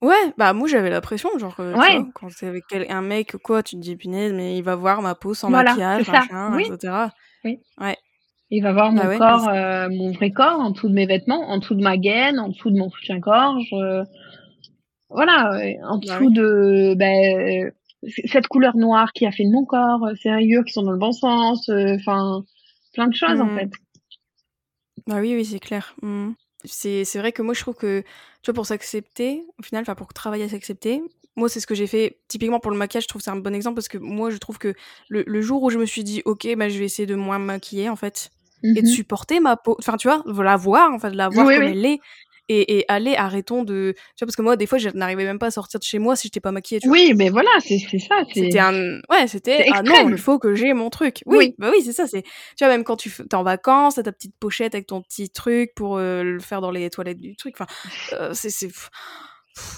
[0.06, 1.96] Ouais, bah moi j'avais la pression, genre, euh, tu Ouais.
[1.96, 5.02] vois, quand c'est avec un mec quoi, tu te dis, punaise, mais il va voir
[5.02, 6.64] ma peau sans Voilà, maquillage, machin, Oui.
[6.70, 7.08] etc.
[7.44, 7.58] Oui.
[7.80, 7.96] Ouais.
[8.50, 11.48] Il va voir mon ouais, corps, euh, mon vrai corps, en dessous de mes vêtements,
[11.50, 13.68] en dessous de ma gaine, en dessous de mon soutien-gorge.
[13.74, 14.04] euh,
[15.10, 16.34] voilà, euh, en Bah dessous oui.
[16.34, 17.72] de ben,
[18.26, 20.98] cette couleur noire qui a fait de mon corps, ces rayures qui sont dans le
[20.98, 22.44] bon sens, euh, enfin,
[22.94, 23.58] plein de choses en Mhm.
[23.58, 23.70] fait.
[25.06, 25.94] Bah oui, oui, c'est clair.
[26.02, 26.34] Mhm.
[26.64, 28.02] C'est, vrai que moi, je trouve que,
[28.42, 31.02] tu vois, pour s'accepter, au final, enfin, pour travailler à s'accepter,
[31.36, 32.18] moi, c'est ce que j'ai fait.
[32.28, 34.38] Typiquement, pour le maquillage, je trouve que c'est un bon exemple parce que moi, je
[34.38, 34.74] trouve que
[35.08, 37.38] le, le jour où je me suis dit, ok, bah, je vais essayer de moins
[37.38, 38.30] me maquiller, en fait,
[38.62, 38.92] et de Mhm.
[38.92, 41.54] supporter ma peau, enfin, tu vois, de la voir, en fait, de la voir Oui,
[41.54, 41.70] comme oui.
[41.72, 41.98] elle est.
[42.50, 43.92] Et, et allez, arrêtons de.
[44.16, 45.98] Tu vois, parce que moi, des fois, je n'arrivais même pas à sortir de chez
[45.98, 46.96] moi si j'étais pas maquillée, tu vois.
[46.96, 48.14] Oui, mais voilà, c'est c'est ça.
[48.32, 49.00] C'était un.
[49.10, 49.66] Ouais, c'était.
[49.74, 51.22] Ah non, il faut que j'ai mon truc.
[51.26, 51.54] Oui, Oui.
[51.58, 52.06] bah oui, c'est ça.
[52.06, 52.22] C'est.
[52.22, 52.30] Tu
[52.64, 55.28] vois, même quand tu f- t'es en vacances, t'as ta petite pochette avec ton petit
[55.28, 57.54] truc pour euh, le faire dans les toilettes du truc.
[57.60, 57.66] Enfin,
[58.14, 58.48] euh, c'est.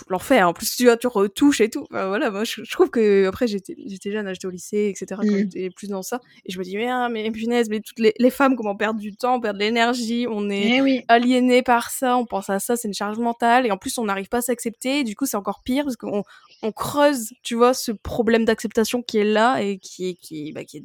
[0.09, 0.49] L'enfer.
[0.49, 1.87] En plus, tu vois, tu retouches et tout.
[1.91, 3.27] Enfin, voilà, moi, je, je trouve que.
[3.27, 5.21] Après, j'étais, j'étais jeune, j'étais au lycée, etc.
[5.23, 5.39] Quand Mm.
[5.39, 6.21] j'étais plus dans ça.
[6.47, 8.99] Et je me dis, mais, ah, mais punaise, mais toutes les, les femmes, comment perdre
[9.01, 10.27] du temps, perdre de l'énergie.
[10.29, 11.05] On est Eh oui.
[11.09, 14.05] aliéné par ça, on pense à ça, c'est une charge mentale, et en plus on
[14.05, 16.23] n'arrive pas à s'accepter, et du coup c'est encore pire parce qu'on
[16.63, 20.79] on creuse, tu vois, ce problème d'acceptation qui est là et qui qui, bah, qui
[20.79, 20.85] est,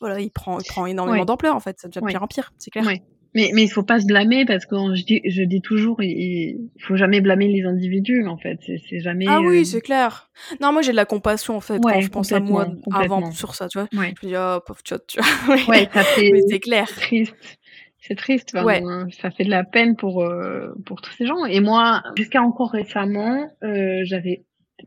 [0.00, 1.24] voilà, il prend, il prend énormément Ouais.
[1.26, 2.10] d'ampleur en fait, ça devient de Ouais.
[2.12, 2.84] pire en pire, c'est clair.
[2.84, 3.02] Ouais.
[3.34, 6.10] Mais mais il faut pas se blâmer parce que je dis je dis toujours il,
[6.76, 10.30] il faut jamais blâmer les individus en fait c'est jamais Ah euh, oui, c'est clair.
[10.60, 13.54] Non, moi j'ai de la compassion en fait quand je pense à moi avant sur
[13.54, 13.88] ça, tu vois.
[13.98, 15.56] ouais Je me dis, oh pauvre tu vois.
[15.68, 16.86] ouais ça fait Mais c'est clair.
[16.88, 17.34] triste
[18.00, 18.82] c'est triste Ouais.
[19.20, 22.72] ça fait de la peine pour euh, pour tous ces gens et moi jusqu'à encore
[22.72, 24.44] récemment euh, j'avais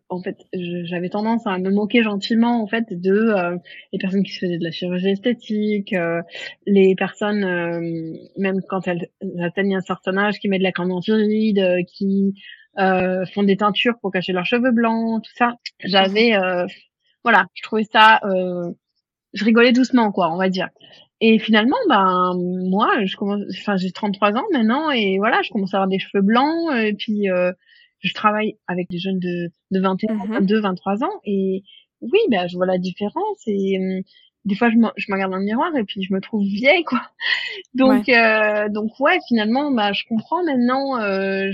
[0.10, 3.58] en fait j'avais tendance à me moquer gentiment en fait de euh,
[3.92, 6.22] les personnes qui se faisaient de la chirurgie esthétique euh,
[6.66, 11.60] les personnes euh, même quand elles atteignent un certain âge qui mettent de la candidide
[11.60, 12.34] euh, qui
[12.78, 15.54] euh, font des teintures pour cacher leurs cheveux blancs tout ça.
[15.80, 16.34] J'avais
[17.24, 18.20] voilà je trouvais ça
[19.34, 20.70] je rigolais doucement quoi on va dire.
[21.22, 22.34] Et finalement ben
[22.70, 26.00] moi je commence enfin j'ai 33 ans maintenant et voilà je commence à avoir des
[26.00, 27.54] cheveux blancs et puis euh,
[28.06, 30.34] je travaille avec des jeunes de de 21 Mhm.
[30.34, 31.64] 22 23 ans et
[32.02, 34.02] oui ben je vois la différence et hum,
[34.46, 36.44] des fois je me, je me regarde dans le miroir et puis je me trouve
[36.44, 37.02] vieille quoi
[37.74, 41.50] donc euh, donc ouais finalement bah je comprends maintenant euh,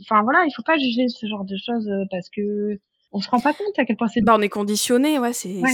[0.00, 2.78] enfin voilà il faut pas juger ce genre de choses euh, parce que
[3.14, 5.60] on se rend pas compte à quel point c'est Bah, on est conditionné, ouais, c'est
[5.60, 5.68] Ouais.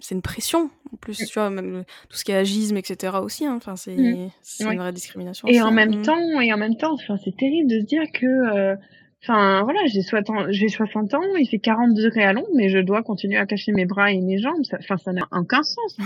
[0.00, 1.24] c'est une pression en plus, Mm.
[1.24, 3.16] tu vois, même le- tout ce qui est agisme, etc.
[3.22, 3.54] aussi, hein.
[3.56, 4.28] enfin c'est Mm.
[4.66, 4.74] Ouais.
[4.74, 5.48] une vraie discrimination.
[5.48, 6.02] Et en même Mm.
[6.02, 8.76] temps, et en même temps, enfin, c'est terrible de se dire que, euh,
[9.22, 12.78] enfin, voilà, j'ai 60, j'ai 60 ans, il fait 40 degrés à l'ombre, mais je
[12.78, 14.64] dois continuer à cacher mes bras et mes jambes.
[14.64, 15.96] Ça- Enfin, ça n'a aucun sens.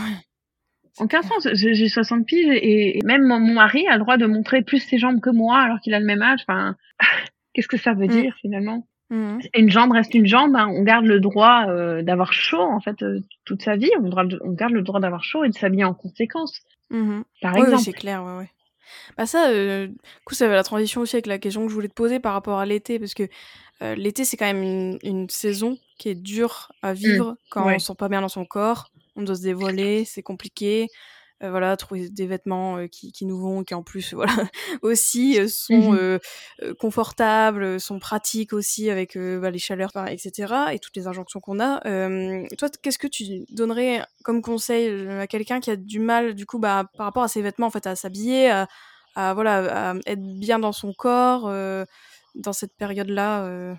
[1.01, 1.49] Aucun sens.
[1.55, 4.63] J'ai j'ai 60 piges et, et même mon mon mari a le droit de montrer
[4.63, 6.41] plus ses jambes que moi alors qu'il a le même âge.
[6.47, 6.77] Enfin,
[7.55, 8.21] qu'est-ce que ça veut Mm.
[8.23, 8.87] dire finalement?
[9.11, 9.41] Mhm.
[9.57, 10.55] Une jambe reste une jambe.
[10.57, 10.69] hein.
[10.71, 13.91] On garde le droit euh, d'avoir chaud en fait euh, toute sa vie.
[14.01, 16.61] On, garde le droit d'avoir chaud et de s'habiller en conséquence.
[16.91, 17.25] Mhm.
[17.41, 17.83] Par Oui, oui, exemple.
[17.85, 18.51] c'est clair, ouais, ouais.
[19.17, 21.75] Bah ça, euh, du coup, ça va la transition aussi avec la question que je
[21.75, 23.29] voulais te poser par rapport à l'été, parce que
[23.83, 27.77] euh, l'été, c'est quand même une, une saison qui est dure à vivre quand ouais.
[27.77, 30.89] on se sent pas bien dans son corps, on doit se dévoiler, c'est compliqué.
[31.43, 34.33] Euh, voilà, trouver des vêtements euh, qui, qui nous vont, qui en plus, voilà,
[34.83, 36.19] aussi euh, sont euh,
[36.79, 40.55] confortables, sont pratiques aussi avec bah, les chaleurs, etc.
[40.73, 41.81] et toutes les injonctions qu'on a.
[42.59, 46.59] Toi, qu'est-ce que tu donnerais comme conseil à quelqu'un qui a du mal, du coup,
[46.59, 48.69] bah, par rapport à ses vêtements, en fait, à s'habiller, à,
[49.17, 51.51] à, voilà, à être bien dans son corps
[52.35, 53.77] dans cette période-là,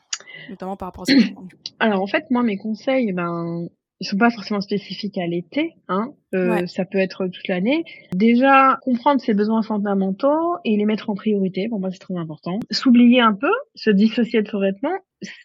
[0.50, 1.42] notamment par rapport à ses vêtements?
[1.44, 1.64] du coup.
[1.80, 3.68] Alors en fait, moi mes conseils, ben
[4.04, 6.12] ils sont pas forcément spécifiques à l'été, hein.
[6.36, 6.68] Euh, Ouais.
[6.68, 7.86] Ça peut être toute l'année.
[8.14, 11.68] Déjà comprendre ses besoins fondamentaux et les mettre en priorité.
[11.70, 12.60] Pour moi, c'est très important.
[12.72, 14.98] S'oublier un peu, se dissocier de son vêtement,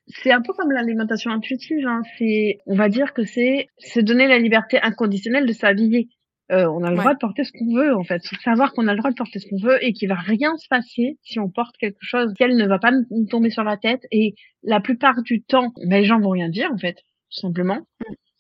[0.09, 1.87] c'est un peu comme l'alimentation intuitive.
[1.87, 2.03] Hein.
[2.19, 6.09] C'est, on va dire que c'est se donner la liberté inconditionnelle de s'habiller.
[6.51, 7.03] Euh, on a le Ouais.
[7.03, 8.23] droit de porter ce qu'on veut en fait.
[8.43, 10.67] Savoir qu'on a le droit de porter ce qu'on veut et qu'il va rien se
[10.69, 14.01] passer si on porte quelque chose qu'elle ne va pas nous tomber sur la tête.
[14.11, 17.81] Et la plupart du temps, ben, les gens vont rien dire en fait, tout simplement.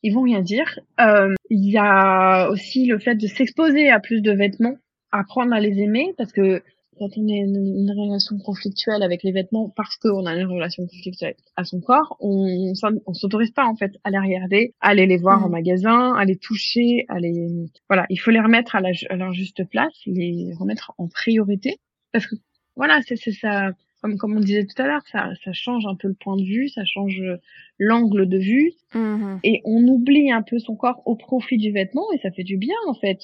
[0.02, 0.78] Ils vont rien dire.
[1.00, 4.76] Euh, Il y a aussi le fait de s'exposer à plus de vêtements,
[5.12, 6.62] apprendre à les aimer parce que
[6.98, 11.36] quand on est une, relation conflictuelle avec les vêtements parce qu'on a une relation conflictuelle
[11.56, 12.72] à son corps, on,
[13.06, 15.44] on s'autorise pas en fait à les regarder, à aller les voir Mhm.
[15.44, 19.16] en magasin, à les toucher, à les voilà, il faut les remettre à, la, à
[19.16, 21.78] leur juste place, les remettre en priorité
[22.12, 22.34] parce que
[22.74, 23.70] voilà, c'est ça
[24.00, 26.44] comme comme on disait tout à l'heure, ça ça change un peu le point de
[26.44, 27.20] vue, ça change
[27.78, 29.40] l'angle de vue Mhm.
[29.44, 32.56] et on oublie un peu son corps au profit du vêtement et ça fait du
[32.56, 33.18] bien en fait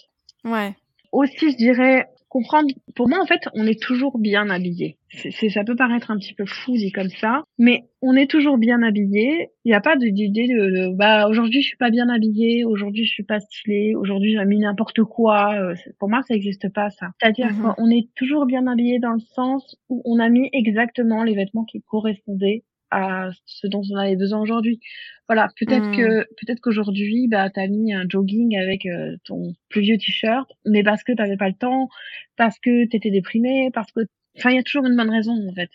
[0.44, 0.74] Ouais.
[1.12, 2.68] aussi, je dirais, comprendre.
[2.96, 4.98] Pour moi, en fait, on est toujours bien habillé.
[5.08, 8.58] C'est, ça peut paraître un petit peu fou dit comme ça, mais on est toujours
[8.58, 9.50] bien habillé.
[9.64, 13.04] Il n'y a pas d'idée de, de, bah aujourd'hui je suis pas bien habillé, aujourd'hui
[13.04, 15.54] je suis pas stylé, aujourd'hui j'ai mis n'importe quoi.
[15.54, 17.10] Euh, pour moi, ça n'existe pas ça.
[17.20, 17.76] C'est-à-dire mm-hmm.
[17.76, 21.64] qu'on est toujours bien habillé dans le sens où on a mis exactement les vêtements
[21.64, 22.64] qui correspondaient
[22.94, 24.80] à ce dont on avait besoin aujourd'hui.
[25.28, 25.96] Voilà, peut-être hmm.
[25.96, 30.82] que peut-être qu'aujourd'hui, bah, t'as mis un jogging avec euh, ton plus vieux t-shirt, mais
[30.82, 31.88] parce que t'avais pas le temps,
[32.36, 34.00] parce que t'étais déprimé, parce que,
[34.36, 35.70] enfin, il y a toujours une bonne raison en fait.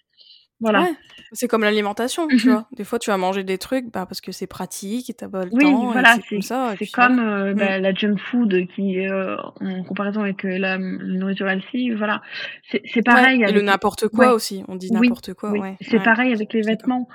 [0.62, 0.88] Voilà.
[1.32, 2.54] C'est comme l'alimentation, tu mhm.
[2.54, 2.68] vois.
[2.76, 5.46] Des fois, tu vas manger des trucs bah, parce que c'est pratique et t'as pas
[5.46, 5.92] le oui, temps.
[5.92, 6.74] Voilà, c'est comme ça.
[6.78, 7.82] C'est comme euh, bah, mm.
[7.82, 12.22] la junk food qui, euh, en comparaison avec euh, la, nourriture healthy, voilà.
[12.64, 13.44] C'est pareil.
[13.44, 13.56] avec...
[13.56, 14.64] Et le n'importe quoi aussi.
[14.68, 15.52] On dit n'importe quoi.
[15.52, 15.78] Ouais.
[15.82, 17.08] C'est pareil avec les vêtements.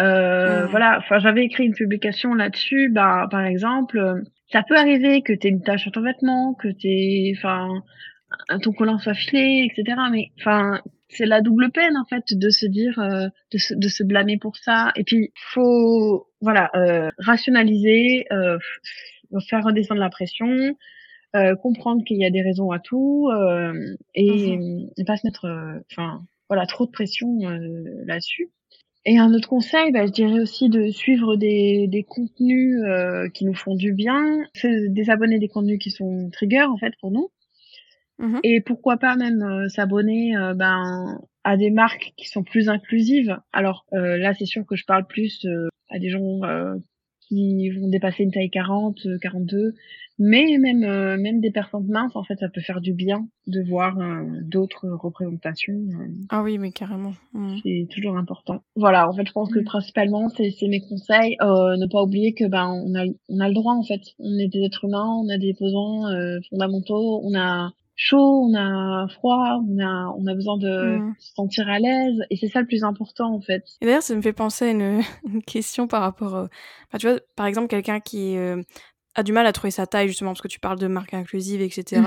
[0.00, 0.66] Euh.
[0.66, 0.98] Voilà.
[0.98, 2.90] Enfin, j'avais écrit une publication là-dessus.
[2.90, 4.22] Bah, par exemple,
[4.52, 7.68] ça peut arriver que t'aies une tache sur ton vêtement, que t'aies, enfin,
[8.62, 9.96] ton collant soit filé, etc.
[10.10, 10.80] Mais, enfin,
[11.10, 14.38] c'est la double peine en fait de se dire euh, de, se, de se blâmer
[14.38, 18.58] pour ça et puis faut voilà euh, rationaliser euh,
[19.48, 20.76] faire redescendre la pression
[21.36, 23.72] euh, comprendre qu'il y a des raisons à tout euh,
[24.14, 24.90] et, mhm.
[24.96, 25.46] et, pas se mettre
[25.90, 27.38] enfin voilà trop de pression
[28.06, 28.50] là-dessus
[29.06, 32.82] et un autre conseil, bah, je dirais aussi de suivre des, des contenus
[33.32, 37.10] qui nous font du bien, des abonnés des contenus qui sont trigger en fait pour
[37.10, 37.30] nous.
[38.20, 42.68] Mmh Et pourquoi pas même euh, s'abonner euh, ben, à des marques qui sont plus
[42.68, 43.36] inclusives.
[43.52, 45.46] Alors euh, là, c'est sûr que je parle plus
[45.88, 46.40] à des gens
[47.20, 49.74] qui vont dépasser une taille 40, 42,
[50.18, 50.80] mais même
[51.16, 53.96] même des personnes minces, en fait, ça peut faire du bien de voir
[54.42, 55.80] d'autres représentations.
[56.28, 57.14] ah oui, mais carrément.
[57.32, 57.56] Mmh.
[57.62, 58.62] C'est toujours important.
[58.76, 59.64] Voilà, en fait, je pense que mmh.
[59.64, 61.36] principalement, c'est mes conseils.
[61.40, 64.02] ne pas oublier que ben on a on a le droit en fait.
[64.18, 66.12] On est des êtres humains, on a des besoins
[66.50, 67.72] fondamentaux, on a
[68.02, 71.14] chaud, on a froid, on a, on a besoin de mm.
[71.18, 72.24] se sentir à l'aise.
[72.30, 73.62] Et c'est ça le plus important, en fait.
[73.82, 75.02] Et d'ailleurs, ça me fait penser à une,
[75.46, 76.34] question par rapport...
[76.34, 76.46] Euh,
[76.98, 78.62] tu vois, par exemple, quelqu'un qui euh,
[79.14, 81.60] a du mal à trouver sa taille, justement, parce que tu parles de marque inclusive,
[81.60, 82.00] etc.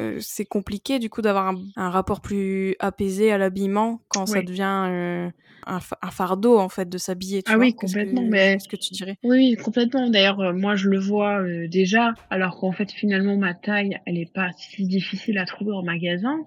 [0.00, 5.30] Euh, c'est compliqué, du coup, d'avoir un, rapport plus apaisé à l'habillement quand ça devient
[5.68, 7.42] un, fardeau en fait de s'habiller.
[7.46, 8.22] Ah oui, complètement.
[8.22, 9.16] Que, mais ce que tu dirais?
[9.22, 10.08] Oui, complètement.
[10.08, 14.18] D'ailleurs, euh, moi je le vois euh, déjà, alors qu'en fait finalement ma taille, elle
[14.18, 16.38] est pas si difficile à trouver en magasin.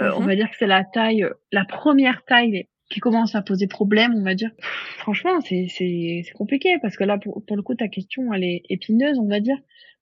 [0.00, 0.26] Euh, on mhm.
[0.26, 4.22] va dire que c'est la taille, la première taille qui commence à poser problème, on
[4.22, 4.50] va dire.
[4.98, 8.62] franchement, c'est c'est compliqué parce que là pour, pour le coup ta question elle est
[8.70, 9.58] épineuse, on va dire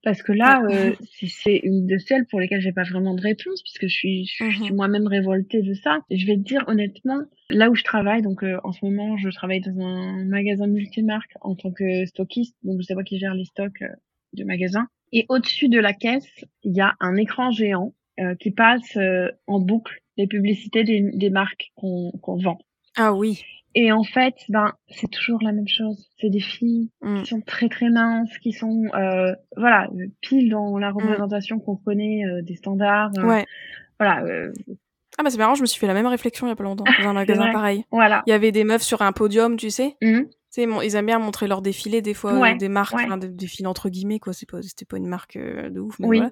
[0.06, 3.60] parce que là, euh, c'est une de celles pour lesquelles j'ai pas vraiment de réponse,
[3.60, 4.76] puisque je suis, je suis mhm.
[4.76, 5.98] moi-même révoltée de ça.
[6.10, 9.16] Et je vais te dire honnêtement, là où je travaille, donc euh, en ce moment,
[9.16, 13.34] je travaille dans un magasin multimarque en tant que stockiste, donc c'est moi qui gère
[13.34, 13.88] les stocks euh,
[14.32, 14.86] du magasin.
[15.10, 18.96] Et au-dessus de la caisse, il y a un écran géant euh, qui passe
[19.48, 22.58] en boucle les publicités des, des marques qu'on qu'on vend.
[22.96, 23.42] Ah oui.
[23.78, 26.08] Et en fait, ben, c'est toujours la même chose.
[26.18, 27.20] C'est des filles mm.
[27.20, 29.88] qui sont très très minces, qui sont, euh, voilà,
[30.22, 30.96] pile dans la mm.
[30.96, 33.12] représentation qu'on connaît euh, des standards.
[33.18, 33.46] Euh, ouais.
[34.00, 34.24] Voilà.
[35.16, 36.64] ah bah c'est marrant, je me suis fait la même réflexion il y a pas
[36.64, 37.84] longtemps dans un magasin pareil.
[37.90, 38.22] Voilà.
[38.26, 39.96] Il y avait des meufs sur un podium, tu sais.
[40.02, 40.24] Mm
[40.62, 44.32] ils aiment bien montrer leur défilé des fois, des marques, des défilés entre guillemets quoi.
[44.32, 46.30] C'est pas, c'était pas une marque euh, de ouf, mais voilà.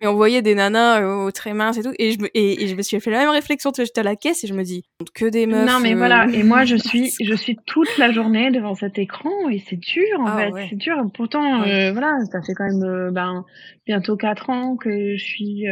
[0.00, 2.74] Mais on voyait des nanas euh, très minces et tout, et je me, et, je
[2.74, 3.72] me suis fait la même réflexion.
[3.76, 5.66] J'étais à la caisse et je me dis que des meufs.
[5.66, 6.26] Non mais voilà.
[6.32, 10.20] Et moi je suis, je suis toute la journée devant cet écran et c'est dur
[10.20, 10.96] en ah fait, c'est dur.
[11.14, 13.44] Pourtant euh, voilà, ça fait quand même ben
[13.86, 15.64] bientôt quatre ans que je suis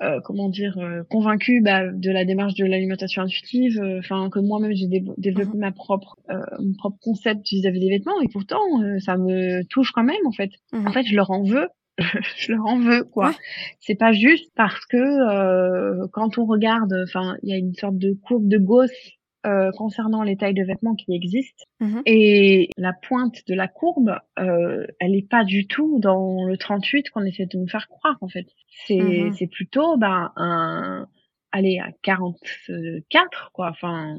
[0.00, 4.38] euh, comment dire euh, convaincue bah, de la démarche de l'alimentation intuitive euh, enfin que
[4.38, 5.58] moi-même j'ai développé mhm.
[5.58, 6.16] ma propre
[6.60, 8.20] mon propre concept vis-à-vis des vêtements.
[8.22, 8.60] Et pourtant
[9.00, 10.50] ça me touche quand même en fait.
[10.72, 10.92] En mhm.
[10.92, 11.68] fait je leur en veux.
[12.36, 13.34] Je leur en veux quoi.
[13.80, 18.16] C'est pas juste parce que quand on regarde enfin il y a une sorte de
[18.22, 18.92] courbe de Gauss
[19.46, 21.64] euh, concernant les tailles de vêtements qui existent.
[21.80, 22.02] Mhm.
[22.06, 27.10] Et la pointe de la courbe, euh, elle est pas du tout dans le 38
[27.10, 28.46] qu'on essaie de nous faire croire en fait.
[28.86, 29.48] C'est mhm.
[29.48, 31.06] plutôt ben un
[31.52, 33.68] allez à 44 quoi.
[33.70, 34.18] Enfin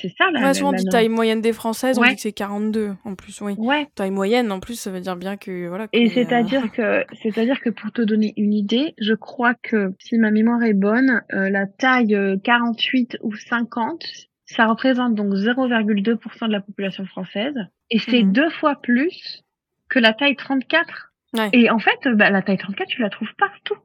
[0.00, 2.94] c'est ça la, ouais, souvent dit taille moyenne des françaises, on dit que c'est 42
[3.04, 3.54] en plus, oui.
[3.58, 3.86] Ouais.
[3.94, 5.88] Taille moyenne en plus, ça veut dire bien que voilà.
[5.92, 10.30] Et c'est-à-dire que c'est-à-dire que pour te donner une idée, je crois que si ma
[10.30, 14.04] mémoire est bonne, euh, la taille 48 ou 50,
[14.46, 17.54] ça représente donc 0,2% de la population française
[17.90, 18.32] et c'est mhm.
[18.32, 19.42] deux fois plus
[19.88, 21.12] que la taille 34.
[21.52, 23.76] Et en fait, bah, la taille 34, tu la trouves partout.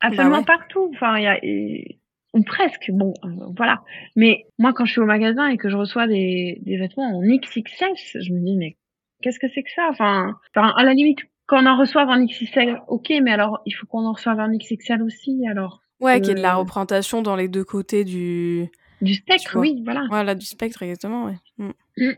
[0.00, 0.90] Absolument bah partout.
[0.94, 2.90] Enfin, il y a ou presque.
[2.92, 3.82] Bon, euh, voilà.
[4.14, 7.22] Mais moi, quand je suis au magasin et que je reçois des, des vêtements en
[7.22, 8.76] XXS, je me dis mais
[9.22, 9.88] qu'est-ce que c'est que ça?
[9.90, 13.72] Enfin, enfin, à la limite, quand on en reçoit en XXL, ok, mais alors il
[13.72, 15.44] faut qu'on en reçoive en XXL aussi.
[15.48, 18.70] Alors Ouais, qui est de la Euh, représentation dans les deux côtés du.
[19.02, 20.06] Du spectre, oui, voilà.
[20.08, 21.36] Voilà, du spectre, exactement, ouais.
[21.58, 22.12] Mm.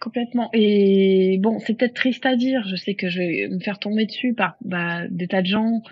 [0.00, 0.50] Complètement.
[0.52, 2.62] Et bon, c'est peut-être triste à dire.
[2.66, 5.82] Je sais que je vais me faire tomber dessus par bah, des tas de gens.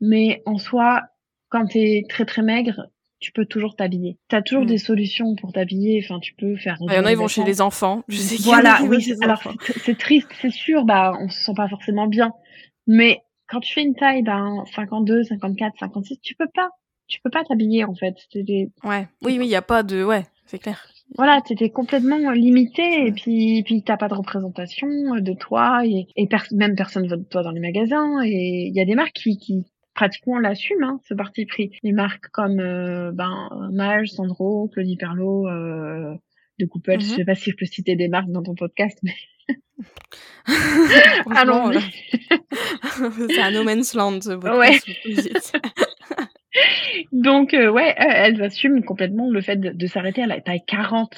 [0.00, 1.02] Mais en soi,
[1.48, 2.88] quand t'es très très maigre,
[3.20, 4.18] tu peux toujours t'habiller.
[4.28, 4.68] T'as toujours Mm.
[4.68, 6.00] des solutions pour t'habiller.
[6.04, 6.76] Enfin, tu peux faire.
[6.80, 8.04] Il y en a, ils vont chez les enfants.
[8.08, 9.12] Je sais Voilà, oui.
[9.22, 9.42] Alors
[9.84, 10.84] c'est triste, c'est sûr.
[10.84, 12.32] Bah, on se sent pas forcément bien.
[12.86, 16.68] Mais quand tu fais une taille, ben 52, 54, 56, tu peux pas.
[17.08, 18.14] Tu peux pas t'habiller en fait.
[18.34, 19.08] Des- Ouais.
[19.22, 20.04] Oui, oui, il n'y a pas de.
[20.04, 20.86] Ouais, c'est clair.
[21.16, 24.86] voilà, t'étais complètement limité et puis puis t'as pas de représentation
[25.16, 28.66] de toi et, et pers- même personne ne voit de toi dans les magasins et
[28.68, 31.70] il y a des marques qui, qui pratiquement l'assument hein, ce parti pris.
[31.82, 36.14] Les marques comme euh, ben Mage, Sandro, Claudie Perlot, euh,
[36.60, 36.92] de Couple.
[36.94, 37.00] Mhm.
[37.00, 39.14] Je sais pas si je peux citer des marques dans ton podcast, mais
[40.44, 41.76] Franchement, allons-y.
[43.00, 44.58] euh, c'est un no man's land, ce podcast.
[44.58, 44.78] Ouais.
[45.02, 45.52] faut que je dise.
[47.12, 51.10] Donc euh, ouais, elles assument complètement le fait de, de s'arrêter à la taille 40.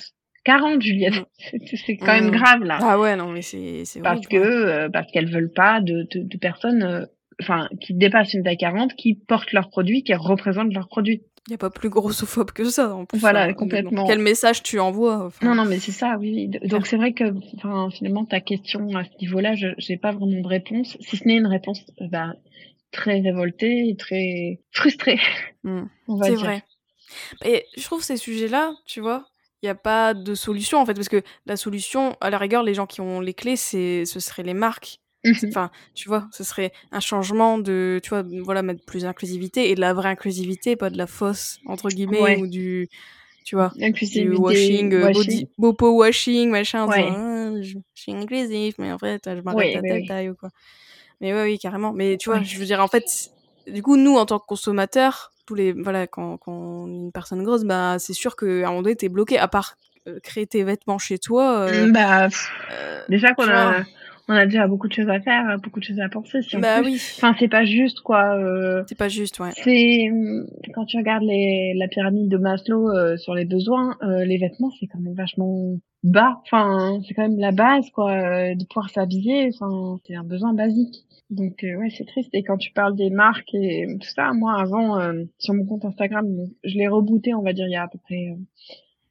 [0.44, 1.14] 40 Juliette,
[1.52, 1.58] Mm.
[1.86, 2.30] c'est quand même Mm.
[2.30, 2.78] grave là.
[2.80, 6.22] ah ouais, non, mais c'est c'est parce que euh, parce qu'elles veulent pas de, de,
[6.22, 7.04] de personnes euh,
[7.42, 11.50] enfin qui dépassent une taille 40 qui portent leurs produits qui représentent leurs produits Il
[11.50, 13.18] n'y a pas plus grossophobe que ça, en plus.
[13.18, 14.06] Voilà, hein, complètement.
[14.06, 15.46] Quel message tu envoies enfin.
[15.46, 17.24] non non mais c'est ça oui donc c'est vrai que
[17.92, 21.36] finalement ta question à ce niveau-là je j'ai pas vraiment de réponse si ce n'est
[21.36, 22.32] une réponse bah,
[22.92, 25.18] très révoltée et très frustrée
[25.64, 25.82] Mm.
[26.22, 26.62] C'est vrai.
[27.44, 29.26] Et je trouve ces sujets-là, tu vois,
[29.62, 32.62] il n'y a pas de solution en fait, parce que la solution, à la rigueur,
[32.62, 35.00] les gens qui ont les clés, c'est, ce seraient les marques.
[35.24, 35.34] Mhm.
[35.48, 39.74] Enfin, tu vois, ce serait un changement de, tu vois, voilà, mettre plus d'inclusivité et
[39.74, 42.36] de la vraie inclusivité, pas de la fausse entre guillemets Ouais.
[42.38, 42.88] ou du,
[43.44, 45.24] tu vois, du washing, euh, washing.
[45.24, 47.04] body, bopo washing, machin, Ouais.
[47.10, 50.34] Ah, je, je suis inclusif, mais en fait, je m'arrête Ouais, à telle taille ou
[50.36, 50.48] quoi.
[51.20, 51.92] Mais ouais, oui, carrément.
[51.92, 53.30] Mais tu vois, je veux dire, en fait,
[53.66, 57.12] du coup, nous, en tant que consommateurs, tous les, voilà, quand, quand on est une
[57.12, 59.76] personne grosse, bah, c'est sûr qu'à un moment donné, t'es bloqué, à part
[60.08, 61.68] euh, créer tes vêtements chez toi.
[61.68, 63.84] euh, bah pff, euh, déjà qu'on a vois.
[64.28, 66.80] on a déjà beaucoup de choses à faire beaucoup de choses à penser si bah
[66.80, 69.50] plus oui, enfin c'est pas juste quoi euh, c'est pas juste, ouais.
[69.62, 74.24] C'est hum, quand tu regardes les, la pyramide de Maslow euh, sur les besoins, euh,
[74.24, 76.40] les vêtements c'est quand même vachement bas.
[76.46, 78.14] Enfin, c'est quand même la base quoi,
[78.54, 79.50] de pouvoir s'habiller.
[79.54, 81.04] Enfin, c'est un besoin basique.
[81.30, 82.30] Donc euh, ouais, c'est triste.
[82.34, 85.84] Et quand tu parles des marques et tout ça, moi avant euh, sur mon compte
[85.84, 86.26] Instagram,
[86.64, 88.36] je l'ai rebooté, on va dire il y a à peu près euh,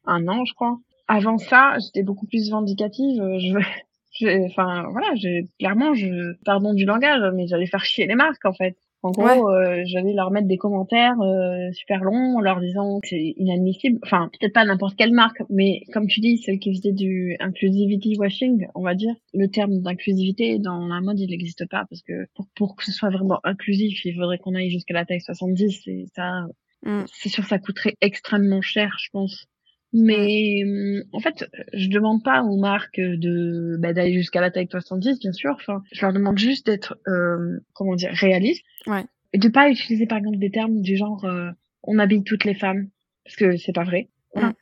[0.06, 0.78] un an, je crois.
[1.08, 3.20] Avant ça, j'étais beaucoup plus vindicative.
[3.22, 3.58] euh, Je,
[4.20, 8.44] je- enfin voilà, je, clairement, je, pardon du langage, mais j'allais faire chier les marques
[8.44, 8.76] en fait.
[9.02, 9.40] En gros, Ouais.
[9.40, 13.98] euh, j'allais leur mettre des commentaires euh, super longs en leur disant que c'est inadmissible.
[14.04, 18.16] Enfin, peut-être pas n'importe quelle marque, mais comme tu dis, celle qui faisait du inclusivity
[18.18, 22.26] washing, on va dire, le terme d'inclusivité dans la mode, il n'existe pas parce que
[22.34, 25.82] pour, pour que ce soit vraiment inclusif, il faudrait qu'on aille jusqu'à la taille 70
[25.86, 26.44] et ça,
[26.82, 27.02] Mm.
[27.12, 29.44] c'est sûr, ça coûterait extrêmement cher, je pense.
[29.92, 34.68] Mais hum, en fait, je demande pas aux marques de bah, d'aller jusqu'à la taille
[34.70, 35.52] 70, bien sûr.
[35.56, 39.04] Enfin, je leur demande juste d'être, euh, comment dire, réaliste Ouais.
[39.32, 41.50] et de pas utiliser par exemple des termes du genre euh,
[41.82, 42.88] on habille toutes les femmes
[43.24, 44.08] parce que c'est pas vrai.
[44.34, 44.52] Voilà.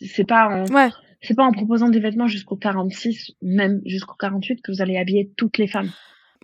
[0.00, 0.90] C'est pas en, Ouais,
[1.22, 5.30] c'est pas en proposant des vêtements jusqu'au 46, même jusqu'au 48 que vous allez habiller
[5.36, 5.90] toutes les femmes.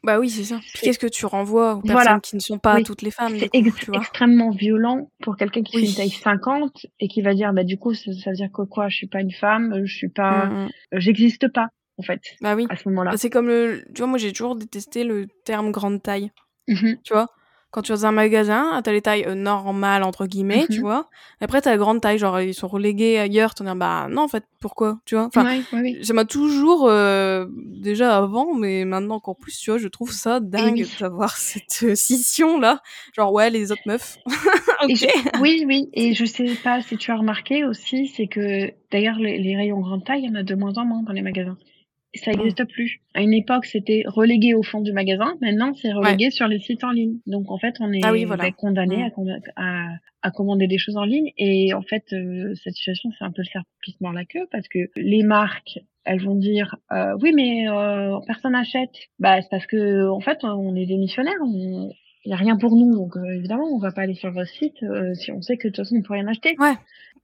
[0.05, 0.61] Bah oui, c'est ça.
[0.75, 2.21] Puis qu'est-ce que tu renvoies aux personnes Voilà.
[2.21, 2.85] qui ne sont pas Oui.
[2.85, 5.83] toutes les femmes, C'est ex- extrêmement violent pour quelqu'un qui Oui.
[5.85, 8.51] fait une taille 50 et qui va dire bah du coup ça, ça veut dire
[8.53, 10.65] que quoi je suis pas une femme, je suis pas Mm, mm.
[10.65, 10.69] euh,
[11.01, 12.67] j'existe pas en fait Bah oui.
[12.71, 13.11] à ce moment-là.
[13.13, 16.31] Bah, c'est comme le, tu vois, moi j'ai toujours détesté le terme grande taille.
[16.69, 16.97] Mhm.
[17.05, 17.29] tu vois?
[17.75, 20.83] Quand tu vas dans un magasin, t'as les tailles euh, normales, entre guillemets, tu Mhm.
[20.83, 21.11] vois.
[21.41, 24.29] Après, t'as la grande taille, genre, ils sont relégués ailleurs, t'en dis, bah, non, en
[24.29, 25.25] fait, pourquoi, tu vois?
[25.25, 26.05] Enfin, Ouais, ouais, oui.
[26.05, 30.39] ça m'a toujours, euh, déjà avant, mais maintenant encore plus, tu vois, je trouve ça
[30.39, 30.91] dingue oui.
[31.01, 32.81] d'avoir cette euh, scission-là.
[33.16, 34.16] Genre, ouais, les autres meufs.
[34.89, 35.89] Je- oui, oui.
[35.95, 39.81] Et je sais pas si tu as remarqué aussi, c'est que d'ailleurs les, les rayons
[39.81, 41.57] grande taille, il y en a de moins en moins dans les magasins.
[42.15, 43.01] Ça n'existe plus.
[43.15, 45.35] À une époque, c'était relégué au fond du magasin.
[45.41, 47.19] Maintenant, c'est relégué sur les sites en ligne.
[47.27, 48.45] Donc, en fait, on est Ah oui, voilà.
[48.45, 49.29] ben, condamné Mm.
[49.57, 49.89] à, à,
[50.23, 51.33] à commander des choses en ligne.
[51.39, 54.79] Et en fait, euh, cette situation, c'est un peu le serpent la queue parce que
[54.97, 58.91] les marques, elles vont dire euh, oui, mais euh, personne n'achète.
[59.19, 60.87] Bah, c'est parce que en fait, on est.
[61.43, 61.91] On...
[62.27, 64.49] Il n'y a rien pour nous, donc euh, évidemment, on va pas aller sur votre
[64.49, 66.55] site euh, si on sait que de toute façon, on peut rien acheter.
[66.59, 66.73] Ouais.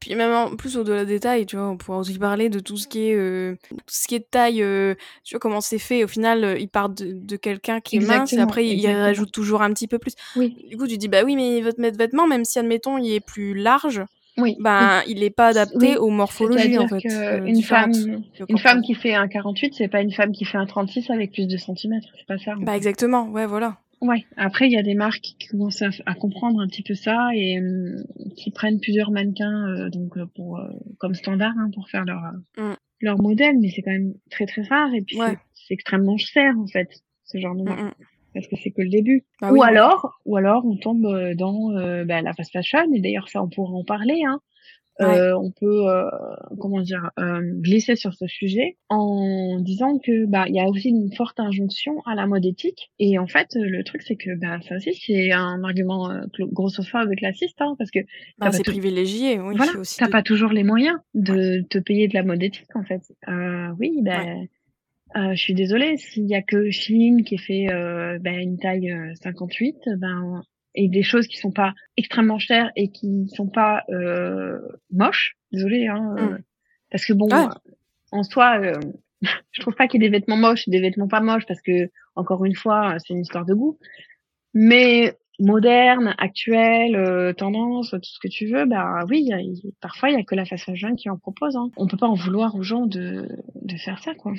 [0.00, 2.78] Puis même en plus au-delà des tailles, tu vois, on pourra aussi parler de tout
[2.78, 4.94] ce qui est euh, tout ce qui est taille, euh,
[5.24, 6.04] tu vois comment c'est fait.
[6.04, 9.02] Au final, euh, ils partent de, de quelqu'un qui est mince et après exactement.
[9.04, 10.14] rajoutent toujours un petit peu plus.
[10.36, 13.20] Oui, Du coup, tu dis bah oui, mais votre vêtement, même si admettons il est
[13.20, 14.02] plus large,
[14.38, 14.56] oui.
[14.58, 15.96] ben il est pas adapté Oui.
[15.96, 17.02] aux morphologies en fait.
[17.10, 17.94] euh, différentes.
[17.94, 21.10] femme, une femme qui fait un 48, c'est pas une femme qui fait un 36
[21.10, 22.08] avec plus de centimètres.
[22.16, 22.54] C'est pas ça.
[22.58, 22.78] Bah fait.
[22.78, 23.76] exactement, ouais voilà.
[24.00, 24.24] Ouais.
[24.36, 27.58] Après, il y a des marques qui commencent à, comprendre un petit peu ça et
[27.58, 28.02] euh,
[28.36, 30.60] qui prennent plusieurs mannequins euh, donc euh, pour
[30.98, 32.20] comme standard hein, pour faire leur
[32.56, 32.76] mm.
[33.02, 35.18] leur modèle, mais c'est quand même très très rare et puis
[35.54, 36.88] c'est extrêmement cher en fait
[37.24, 37.80] ce genre de marque.
[37.80, 38.06] Mm, mm.
[38.32, 39.24] Parce que c'est que le début.
[39.40, 41.74] Bah ou alors, ou alors on tombe dans
[42.04, 44.22] bah, la fast fashion et d'ailleurs ça on pourra en parler.
[44.26, 44.40] Hein.
[45.00, 46.10] Euh, on peut euh,
[46.58, 50.90] comment dire euh, glisser sur ce sujet en disant que bah il y a aussi
[50.90, 52.90] une forte injonction à la mode éthique.
[52.98, 56.10] Et en fait le truc c'est que bah ça aussi c'est un argument
[56.52, 58.00] grossophobe et classiste hein, parce que
[58.38, 62.22] bah, c'est privilégié oui voilà, t'as pas toujours les moyens de te payer de la
[62.22, 63.02] mode éthique en fait.
[63.78, 64.46] Oui ben
[65.14, 67.66] je suis désolée, s'il y a que Chine qui fait
[68.20, 70.42] ben, une taille 58, ben
[70.74, 74.58] et des choses qui sont pas extrêmement chères et qui sont pas euh,
[74.90, 75.36] moches.
[75.52, 76.42] Désolée, hein, euh, mm.
[76.90, 77.28] parce que bon,
[78.12, 78.80] en soi, euh,
[79.50, 81.62] je trouve pas qu'il y ait des vêtements moches et des vêtements pas moches parce
[81.62, 83.78] que encore une fois, c'est une histoire de goût.
[84.52, 89.38] Mais moderne, actuelle, euh, tendance, tout ce que tu veux, bah oui, y a,
[89.80, 91.56] parfois il y a que la fast fashion qui en propose.
[91.56, 91.70] Hein.
[91.76, 94.32] On peut pas en vouloir aux gens de, de faire ça, quoi.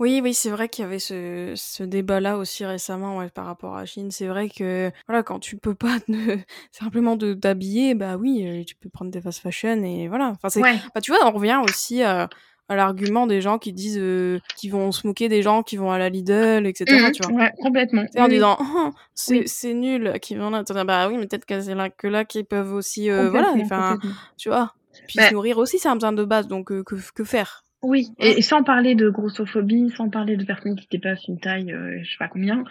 [0.00, 3.76] Oui, oui, c'est vrai qu'il y avait ce, ce débat-là aussi récemment ouais, par rapport
[3.76, 4.10] à Chine.
[4.10, 5.98] C'est vrai que voilà, quand tu peux pas
[6.72, 10.30] simplement de t'habiller, bah oui, euh, tu peux prendre des fast fashion et voilà.
[10.30, 12.30] Enfin, c'est, bah, tu vois, on revient aussi à,
[12.70, 15.90] à l'argument des gens qui disent euh, qui vont se moquer des gens qui vont
[15.90, 16.86] à la Lidl, etc.
[16.96, 17.32] Mmh, tu vois.
[17.32, 18.04] Ouais, complètement.
[18.16, 20.64] en disant oh, c'est c'est nul, qui vont là.
[20.82, 23.98] Bah oui, mais peut-être que c'est là que là qu'ils peuvent aussi euh, voilà, enfin,
[24.38, 24.72] tu vois.
[25.06, 27.64] Puis se nourrir aussi, c'est un besoin de base, donc que, que faire?
[27.82, 31.98] Oui, et, sans parler de grossophobie, sans parler de personnes qui dépassent une taille, euh,
[32.02, 32.62] je sais pas combien.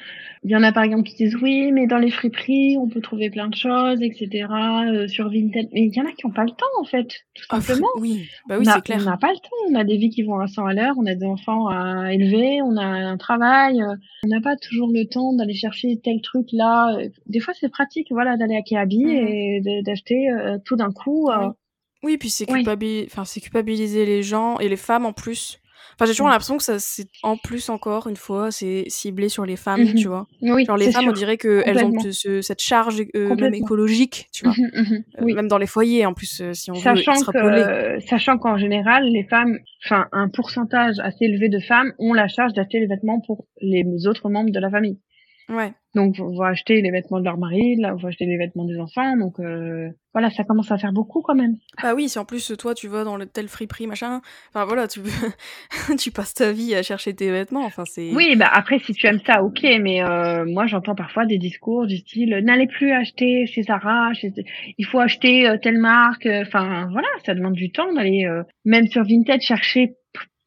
[0.43, 3.01] Il y en a par exemple qui disent oui, mais dans les friperies, on peut
[3.01, 4.47] trouver plein de choses, etc.
[4.87, 7.07] Euh, sur Vinted, mais il y en a qui ont pas le temps en fait,
[7.33, 7.87] tout ah, simplement.
[7.97, 8.99] oui, bah oui, c'est clair.
[9.01, 9.71] On n'a pas le temps.
[9.71, 12.13] On a des vies qui vont à 100 à l'heure, on a des enfants à
[12.13, 13.81] élever, on a un travail.
[13.81, 13.95] Euh,
[14.25, 16.95] on n'a pas toujours le temps d'aller chercher tel truc là.
[17.25, 19.27] Des fois, c'est pratique, voilà, d'aller à Kiabi mhm.
[19.27, 20.27] et d'acheter
[20.65, 21.29] tout d'un coup.
[21.31, 21.45] Oui,
[22.17, 25.59] puis c'est enfin, c'est culpabiliser les gens et les femmes en plus.
[25.95, 29.45] Enfin, j'ai toujours l'impression que ça, c'est en plus encore une fois, c'est ciblé sur
[29.45, 30.27] les femmes, mmh tu vois.
[30.41, 34.45] Oui, Genre les femmes, on dirait qu'elles ont ce, cette charge euh, même écologique, tu
[34.45, 34.53] vois.
[34.53, 38.57] Mmh euh, même dans les foyers, en plus, euh, si on sachant veut sachant qu'en
[38.57, 42.87] général, les femmes, enfin, un pourcentage assez élevé de femmes ont la charge d'acheter les
[42.87, 44.99] vêtements pour les autres membres de la famille.
[45.49, 45.73] Ouais.
[45.95, 48.65] Donc, on va acheter les vêtements de leur mari, là, on va acheter les vêtements
[48.65, 49.17] des enfants.
[49.17, 51.57] Donc, euh, voilà, ça commence à faire beaucoup quand même.
[51.81, 54.21] Ah oui, si en plus, toi, tu vas dans le tel friperie, machin.
[54.49, 54.99] Enfin, voilà, tu,
[55.97, 57.65] tu passes ta vie à chercher tes vêtements.
[57.65, 58.13] Enfin, c'est.
[58.13, 59.63] Oui, bah après, si tu aimes ça, ok.
[59.81, 64.31] Mais euh, moi, j'entends parfois des discours du style n'allez plus acheter chez Zara, chez...
[64.77, 66.27] il faut acheter euh, telle marque.
[66.27, 68.27] Enfin, voilà, ça demande du temps d'aller,
[68.65, 69.95] même sur Vinted, chercher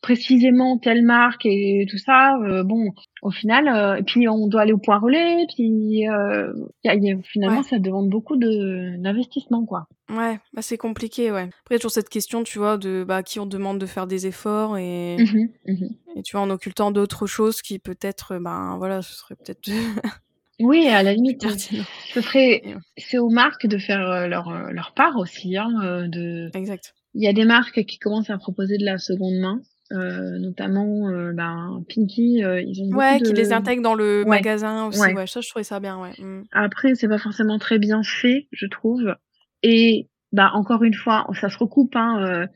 [0.03, 2.36] précisément telle marque et tout ça.
[2.42, 2.90] Euh, bon,
[3.22, 6.53] au final, euh, et puis on doit aller au point relais, puis euh,
[6.84, 9.86] y a, finalement ça demande beaucoup de d'investissement quoi.
[10.11, 11.48] Ouais, bah c'est compliqué, ouais.
[11.64, 14.76] Après toujours cette question, tu vois, de bah qui on demande de faire des efforts
[14.76, 19.14] et mmh mmh et tu vois en occultant d'autres choses qui peut-être, ben voilà, ce
[19.14, 19.70] serait peut-être.
[20.61, 22.62] oui, à la limite, ce serait
[22.98, 26.50] c'est aux marques de faire leur leur part aussi, hein, de.
[26.55, 26.92] Exact.
[27.14, 29.61] Il y a des marques qui commencent à proposer de la seconde main.
[29.93, 34.86] Euh, notamment euh, ben, Pinky, euh, ils ont ouais, qui les intègrent dans le magasin
[34.86, 35.01] aussi.
[35.01, 35.26] Ouais.
[35.26, 36.01] ça, je trouvais ça bien.
[36.01, 36.12] Ouais.
[36.18, 36.45] Mm.
[36.53, 39.14] Après, c'est pas forcément très bien fait, je trouve.
[39.62, 41.95] Et bah encore une fois, ça se recoupe.
[41.95, 42.49] Hein,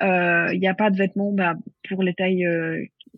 [0.00, 1.54] il euh, n'y a pas de vêtements bah,
[1.88, 2.46] pour les tailles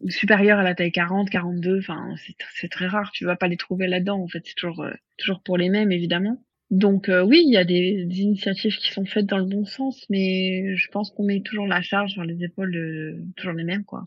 [0.09, 1.79] supérieures à la taille 40, 42.
[1.79, 2.14] Enfin,
[2.55, 3.11] c'est très rare.
[3.12, 4.20] Tu vas pas les trouver là-dedans.
[4.20, 4.85] En fait, c'est toujours
[5.16, 6.43] toujours pour les mêmes, évidemment.
[6.73, 10.07] Donc euh, oui, il y a des, initiatives qui sont faites dans le bon sens,
[10.09, 13.85] mais je pense qu'on met toujours la charge sur les épaules de toujours les mêmes,
[13.85, 14.03] quoi.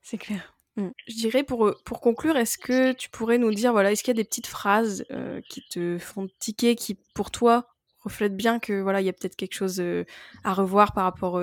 [0.00, 0.56] C'est clair.
[0.76, 0.88] Mm.
[1.06, 4.18] Je dirais pour, pour conclure, est-ce que tu pourrais nous dire, voilà, est-ce qu'il y
[4.18, 7.75] a des petites phrases euh, qui te font tiquer, qui pour toi
[8.06, 10.04] reflètent bien que voilà, il y a peut-être quelque chose euh,
[10.44, 11.40] à revoir par rapport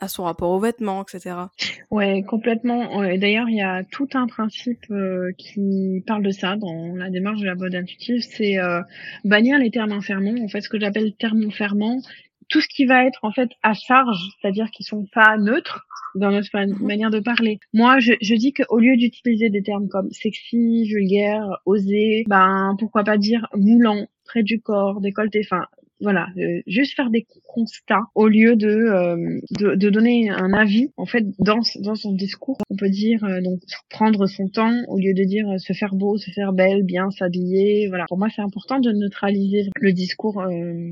[0.00, 1.36] à son rapport aux vêtements, etc.
[1.90, 3.02] Ouais, complètement.
[3.16, 7.40] D'ailleurs, il y a tout un principe euh, qui parle de ça dans la démarche
[7.40, 8.80] de la mode intuitive, c'est euh,
[9.24, 10.42] bannir les termes enfermants.
[10.42, 12.00] En fait, ce que j'appelle termes enfermants,
[12.48, 16.30] tout ce qui va être en fait à charge, c'est-à-dire qui sont pas neutres dans
[16.30, 16.86] notre mhm.
[16.86, 17.58] manière de parler.
[17.74, 23.04] Moi, je, je dis qu'au lieu d'utiliser des termes comme sexy, vulgaire, osé, ben pourquoi
[23.04, 25.66] pas dire moulant, près du corps, décolleté, enfin
[26.00, 30.90] voilà, euh, juste faire des constats au lieu de, euh, de, de donner un avis.
[30.96, 34.98] En fait, dans dans son discours, on peut dire euh, donc prendre son temps au
[34.98, 37.88] lieu de dire se faire beau, se faire belle, bien s'habiller.
[37.88, 38.04] Voilà.
[38.08, 40.42] Pour moi, c'est important de neutraliser le discours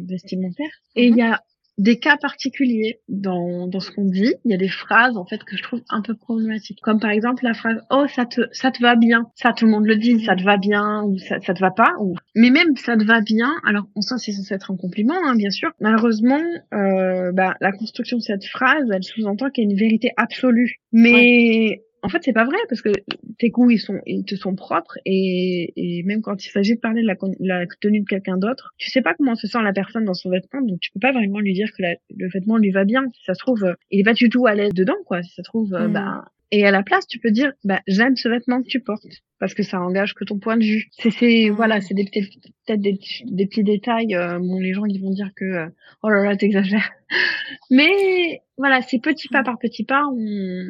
[0.08, 0.70] vestimentaire.
[0.96, 1.40] Et il y a
[1.78, 4.34] des cas particuliers dans, dans ce qu'on dit.
[4.44, 7.10] Il y a des phrases en fait que je trouve un peu problématiques, comme par
[7.10, 9.96] exemple la phrase "Oh ça te ça te va bien", ça tout le monde le
[9.96, 12.96] dit, ça te va bien ou ça, ça te va pas, ou mais même ça
[12.96, 13.52] te va bien.
[13.66, 15.70] Alors ça c'est censé être un compliment, hein, bien sûr.
[15.80, 16.40] Malheureusement,
[16.74, 20.76] euh, bah, la construction de cette phrase, elle sous-entend qu'il y a une vérité absolue,
[20.92, 22.90] mais en fait, c'est pas vrai parce que
[23.38, 26.80] tes goûts ils sont ils te sont propres et, et même quand il s'agit de
[26.80, 29.72] parler de la, la tenue de quelqu'un d'autre, tu sais pas comment se sent la
[29.72, 32.70] personne dans son vêtement, donc tu peux pas vraiment lui dire que le vêtement lui
[32.70, 33.04] va bien.
[33.14, 35.22] Si ça se trouve, il est pas du tout à l'aise dedans, quoi.
[35.22, 35.92] Si ça se trouve, euh, mmh.
[35.92, 39.04] bah et à la place, tu peux dire, bah, j'aime ce vêtement que tu portes,
[39.40, 40.86] parce que ça engage que ton point de vue.
[40.92, 41.54] C'est, c'est, mmh.
[41.54, 44.14] voilà, c'est des peut-être des, des, petits détails.
[44.14, 45.66] Euh, bon, les gens ils vont dire que, euh,
[46.02, 46.92] oh là là, t'exagères.
[47.70, 49.44] Mais voilà, c'est petit pas mmh.
[49.44, 50.66] par petit pas, on,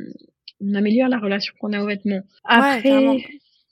[0.60, 2.22] on améliore la relation qu'on a aux vêtements.
[2.44, 3.18] Après,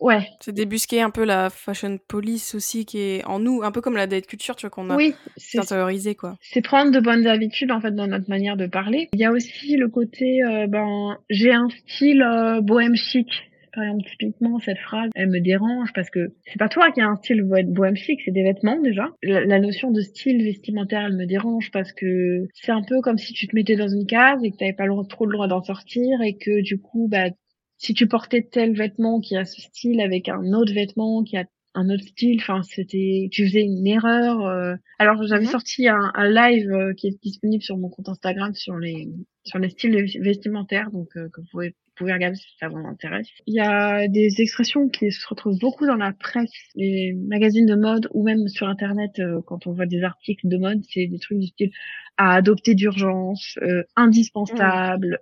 [0.01, 0.27] ouais.
[0.41, 3.97] C'est débusquer un peu la fashion police aussi qui est en nous, un peu comme
[3.97, 5.15] la date culture, tu vois, qu'on a oui,
[5.57, 6.37] intériorisé, quoi.
[6.41, 9.09] C'est prendre de bonnes habitudes, en fait, dans notre manière de parler.
[9.15, 13.29] Il y a aussi le côté, euh, ben, j'ai un style euh, bohème chic.
[13.75, 17.09] Par exemple, typiquement, cette phrase, elle me dérange parce que c'est pas toi qui as
[17.09, 19.11] un style bohème chic, c'est des vêtements déjà.
[19.23, 23.33] La, notion de style vestimentaire, elle me dérange parce que c'est un peu comme si
[23.33, 26.21] tu te mettais dans une case et que t'avais pas trop le droit d'en sortir
[26.23, 27.31] et que du coup, bah,
[27.79, 31.45] si tu portais tel vêtement qui a ce style avec un autre vêtement qui a
[31.75, 32.39] un autre style.
[32.41, 34.47] Enfin, c'était, tu faisais une erreur.
[34.47, 34.77] Euh.
[34.99, 35.51] Alors, j'avais mhm.
[35.51, 39.09] sorti un, un live euh, qui est disponible sur mon compte Instagram sur les
[39.45, 43.29] sur les styles vestimentaires, donc euh, que vous pouvez, pouvez regarder si ça vous intéresse.
[43.47, 47.75] Il y a des expressions qui se retrouvent beaucoup dans la presse, les magazines de
[47.75, 51.39] mode ou même sur Internet quand on voit des articles de mode, c'est des trucs
[51.39, 51.71] du style
[52.17, 53.59] à adopter d'urgence,
[53.97, 55.19] indispensable.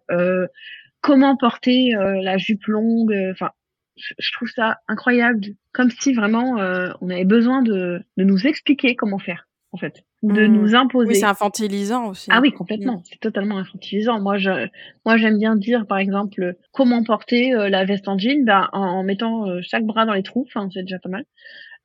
[1.00, 3.50] comment porter la jupe longue, enfin
[3.96, 5.40] je trouve ça incroyable,
[5.72, 10.04] comme si vraiment euh, on avait besoin de, de nous expliquer comment faire, en fait,
[10.22, 10.52] de mmh.
[10.52, 11.08] nous imposer.
[11.08, 12.28] Oui, c'est infantilisant aussi.
[12.32, 12.98] Ah oui, complètement.
[12.98, 13.04] Mmh.
[13.10, 14.20] C'est totalement infantilisant.
[14.20, 14.68] Moi, je,
[15.04, 19.02] moi, j'aime bien dire, par exemple, comment porter euh, la veste en jean, ben, en,
[19.02, 20.46] mettant euh, chaque bras dans les trous.
[20.48, 21.24] Enfin, c'est déjà pas mal.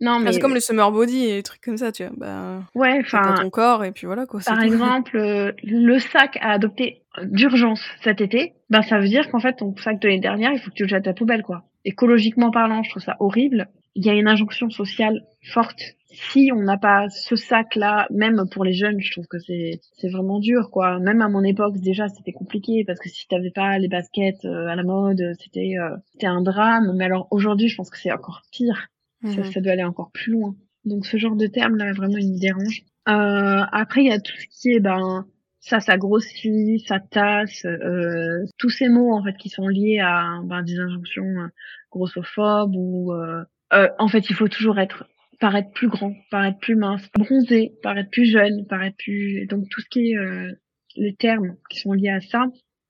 [0.00, 2.12] Non, mais c'est comme le summer body et des trucs comme ça, tu vois.
[2.16, 3.34] Bah, ouais, enfin.
[3.40, 4.40] ton corps et puis voilà quoi.
[4.44, 5.16] Par exemple,
[5.62, 10.00] le sac à adopter d'urgence cet été, bah ça veut dire qu'en fait ton sac
[10.00, 11.62] de l'année dernière, il faut que tu le jettes à la poubelle quoi.
[11.84, 13.68] Écologiquement parlant, je trouve ça horrible.
[13.94, 15.22] Il y a une injonction sociale
[15.52, 15.80] forte.
[16.06, 20.08] Si on n'a pas ce sac-là, même pour les jeunes, je trouve que c'est c'est
[20.08, 20.98] vraiment dur quoi.
[20.98, 24.66] Même à mon époque déjà c'était compliqué parce que si t'avais pas les baskets euh,
[24.66, 26.92] à la mode, c'était euh, c'était un drame.
[26.96, 28.88] Mais alors aujourd'hui, je pense que c'est encore pire
[29.22, 29.52] ça, mhm.
[29.52, 30.54] ça, doit aller encore plus loin.
[30.84, 32.82] Donc ce genre de terme là vraiment il me dérange.
[33.08, 35.26] Euh, après il y a tout ce qui est ben
[35.60, 40.40] ça ça grossit, ça tasse, euh, tous ces mots en fait qui sont liés à
[40.44, 41.48] ben, des injonctions euh,
[41.90, 45.04] grossophobes ou euh, euh, en fait il faut toujours être
[45.40, 49.88] paraître plus grand, paraître plus mince, bronzer, paraître plus jeune, paraître plus donc tout ce
[49.88, 50.52] qui est euh,
[50.96, 52.44] les termes qui sont liés à ça,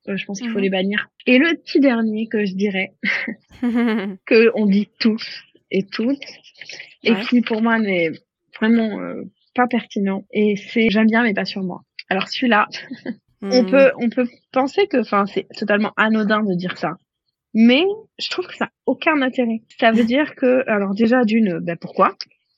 [0.07, 0.65] je pense qu'il faut mhm.
[0.65, 1.09] les bannir.
[1.27, 2.93] Et le petit dernier que je dirais
[4.27, 6.25] que on dit tous et toutes,
[7.05, 8.11] et qui pour moi n'est
[8.61, 9.23] vraiment euh,
[9.55, 10.25] pas pertinent.
[10.33, 11.83] Et c'est j'aime bien mais pas sur moi.
[12.09, 12.69] Alors celui-là,
[13.43, 13.71] on hmm.
[13.71, 16.97] peut on peut penser que enfin c'est totalement anodin de dire ça,
[17.55, 17.85] mais
[18.19, 19.63] je trouve que ça n'a aucun intérêt.
[19.81, 22.17] Ça veut dire que alors déjà d'une, ben pourquoi?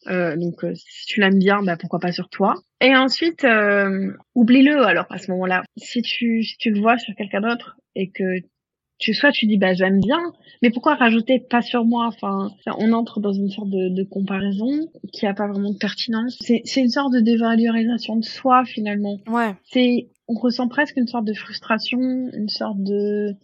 [0.08, 2.54] Euh, donc euh, si tu l'aimes bien, bah pourquoi pas sur toi?
[2.80, 5.62] Et ensuite, euh, oublie-le alors à ce moment-là.
[5.76, 8.40] Si tu si tu le vois sur quelqu'un d'autre et que
[8.98, 10.20] tu soit tu dis bah j'aime bien
[10.62, 14.88] mais pourquoi rajouter pas sur moi enfin on entre dans une sorte de, de comparaison
[15.12, 19.18] qui a pas vraiment de pertinence c'est c'est une sorte de dévalorisation de soi finalement
[19.26, 23.34] ouais c'est on ressent presque une sorte de frustration une sorte de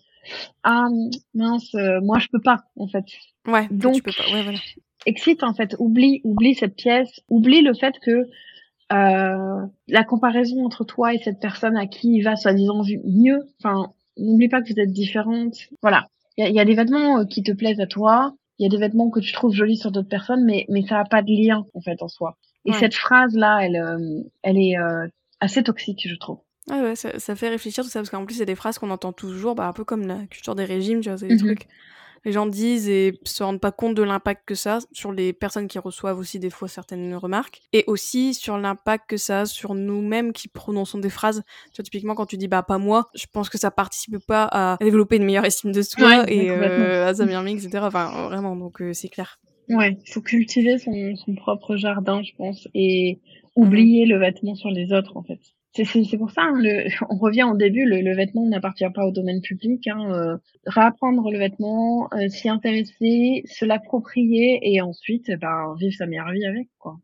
[0.63, 0.89] ah
[1.35, 3.05] mince euh, moi je peux pas en fait
[3.47, 4.59] ouais donc tu peux pas ouais voilà
[5.07, 8.27] excite en fait oublie oublie cette pièce oublie le fait que
[8.93, 13.93] euh, la comparaison entre toi et cette personne à qui il va soi-disant mieux enfin
[14.21, 15.57] n'oublie pas que vous êtes différentes.
[15.83, 16.07] Voilà.
[16.37, 18.35] Il y a, des vêtements euh, qui te plaisent à toi.
[18.59, 20.97] Il y a des vêtements que tu trouves jolis sur d'autres personnes, mais, mais ça
[20.97, 22.37] n'a pas de lien, en fait, en soi.
[22.67, 25.07] Et cette phrase-là, elle, euh, elle est euh,
[25.41, 26.39] assez toxique, je trouve.
[26.69, 28.91] Ouais, ouais, ça, ça, fait réfléchir tout ça, parce qu'en plus, c'est des phrases qu'on
[28.91, 31.41] entend toujours, bah, un peu comme la culture des régimes, tu vois, c'est des mhm.
[31.57, 31.67] trucs
[32.25, 35.33] les gens disent et se rendent pas compte de l'impact que ça a sur les
[35.33, 39.47] personnes qui reçoivent aussi des fois certaines remarques et aussi sur l'impact que ça a
[39.47, 41.43] sur nous-mêmes qui prononçons des phrases.
[41.73, 44.49] Tu vois, typiquement quand tu dis bah pas moi, je pense que ça participe pas
[44.51, 47.79] à développer une meilleure estime de soi et euh, à s'améliorer, etc.
[47.83, 49.39] Enfin vraiment, donc euh, c'est clair.
[49.69, 53.21] Ouais, il faut cultiver son, son propre jardin, je pense, et
[53.55, 55.39] oublier le vêtement sur les autres en fait.
[55.73, 59.13] C'est pour ça, hein, le, on revient au début, le, le vêtement n'appartient pas au
[59.13, 59.87] domaine public.
[59.87, 66.07] Hein, euh, réapprendre le vêtement, euh, s'y intéresser, se l'approprier et ensuite, ben, vivre sa
[66.07, 66.99] meilleure vie avec, quoi.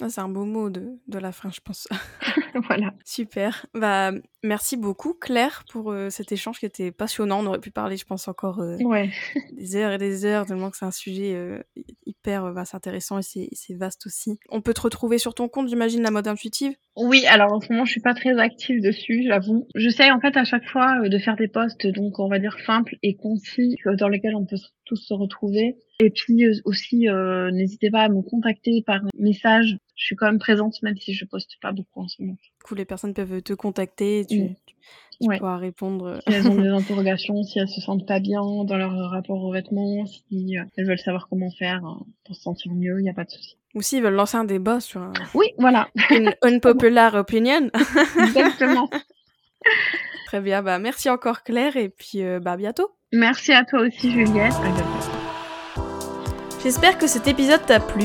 [0.00, 1.88] Ah, c'est un beau mot de, de la fin, je pense.
[2.68, 2.94] voilà.
[3.04, 3.66] Super.
[3.74, 4.12] Bah,
[4.48, 7.40] merci beaucoup, Claire, pour euh, cet échange qui était passionnant.
[7.40, 9.10] On aurait pu parler, je pense, encore euh, Ouais.
[9.52, 11.62] des heures et des heures, tellement que c'est un sujet euh,
[12.06, 13.22] hyper intéressant et
[13.52, 14.38] c'est vaste aussi.
[14.48, 16.74] On peut te retrouver sur ton compte, j'imagine, la mode intuitive?
[16.96, 19.68] Oui, alors en ce moment, je suis pas très active dessus, j'avoue.
[19.76, 22.96] J'essaye en fait à chaque fois de faire des posts, donc on va dire simples
[23.02, 25.76] et concis, dans lesquels on peut tous se retrouver.
[26.00, 27.06] Et puis aussi,
[27.52, 29.78] n'hésitez pas à me contacter par message.
[29.98, 32.34] Je suis quand même présente, même si je poste pas beaucoup en ce moment.
[32.34, 34.74] Du coup, les personnes peuvent te contacter, tu, tu,
[35.20, 35.38] Ouais.
[35.38, 36.20] pourras répondre.
[36.28, 39.52] Si elles ont des interrogations, si elles se sentent pas bien dans leur rapport aux
[39.52, 43.10] vêtements, si euh, elles veulent savoir comment faire euh, pour se sentir mieux, il n'y
[43.10, 43.56] a pas de souci.
[43.74, 47.68] Ou s'ils veulent lancer un débat sur un, Oui, voilà, une unpopular opinion.
[48.20, 48.88] exactement.
[50.26, 52.88] Très bien, bah merci encore Claire et puis euh, bah à bientôt.
[53.12, 54.52] Merci à toi aussi, Juliette.
[56.62, 58.04] J'espère que cet épisode t'a plu.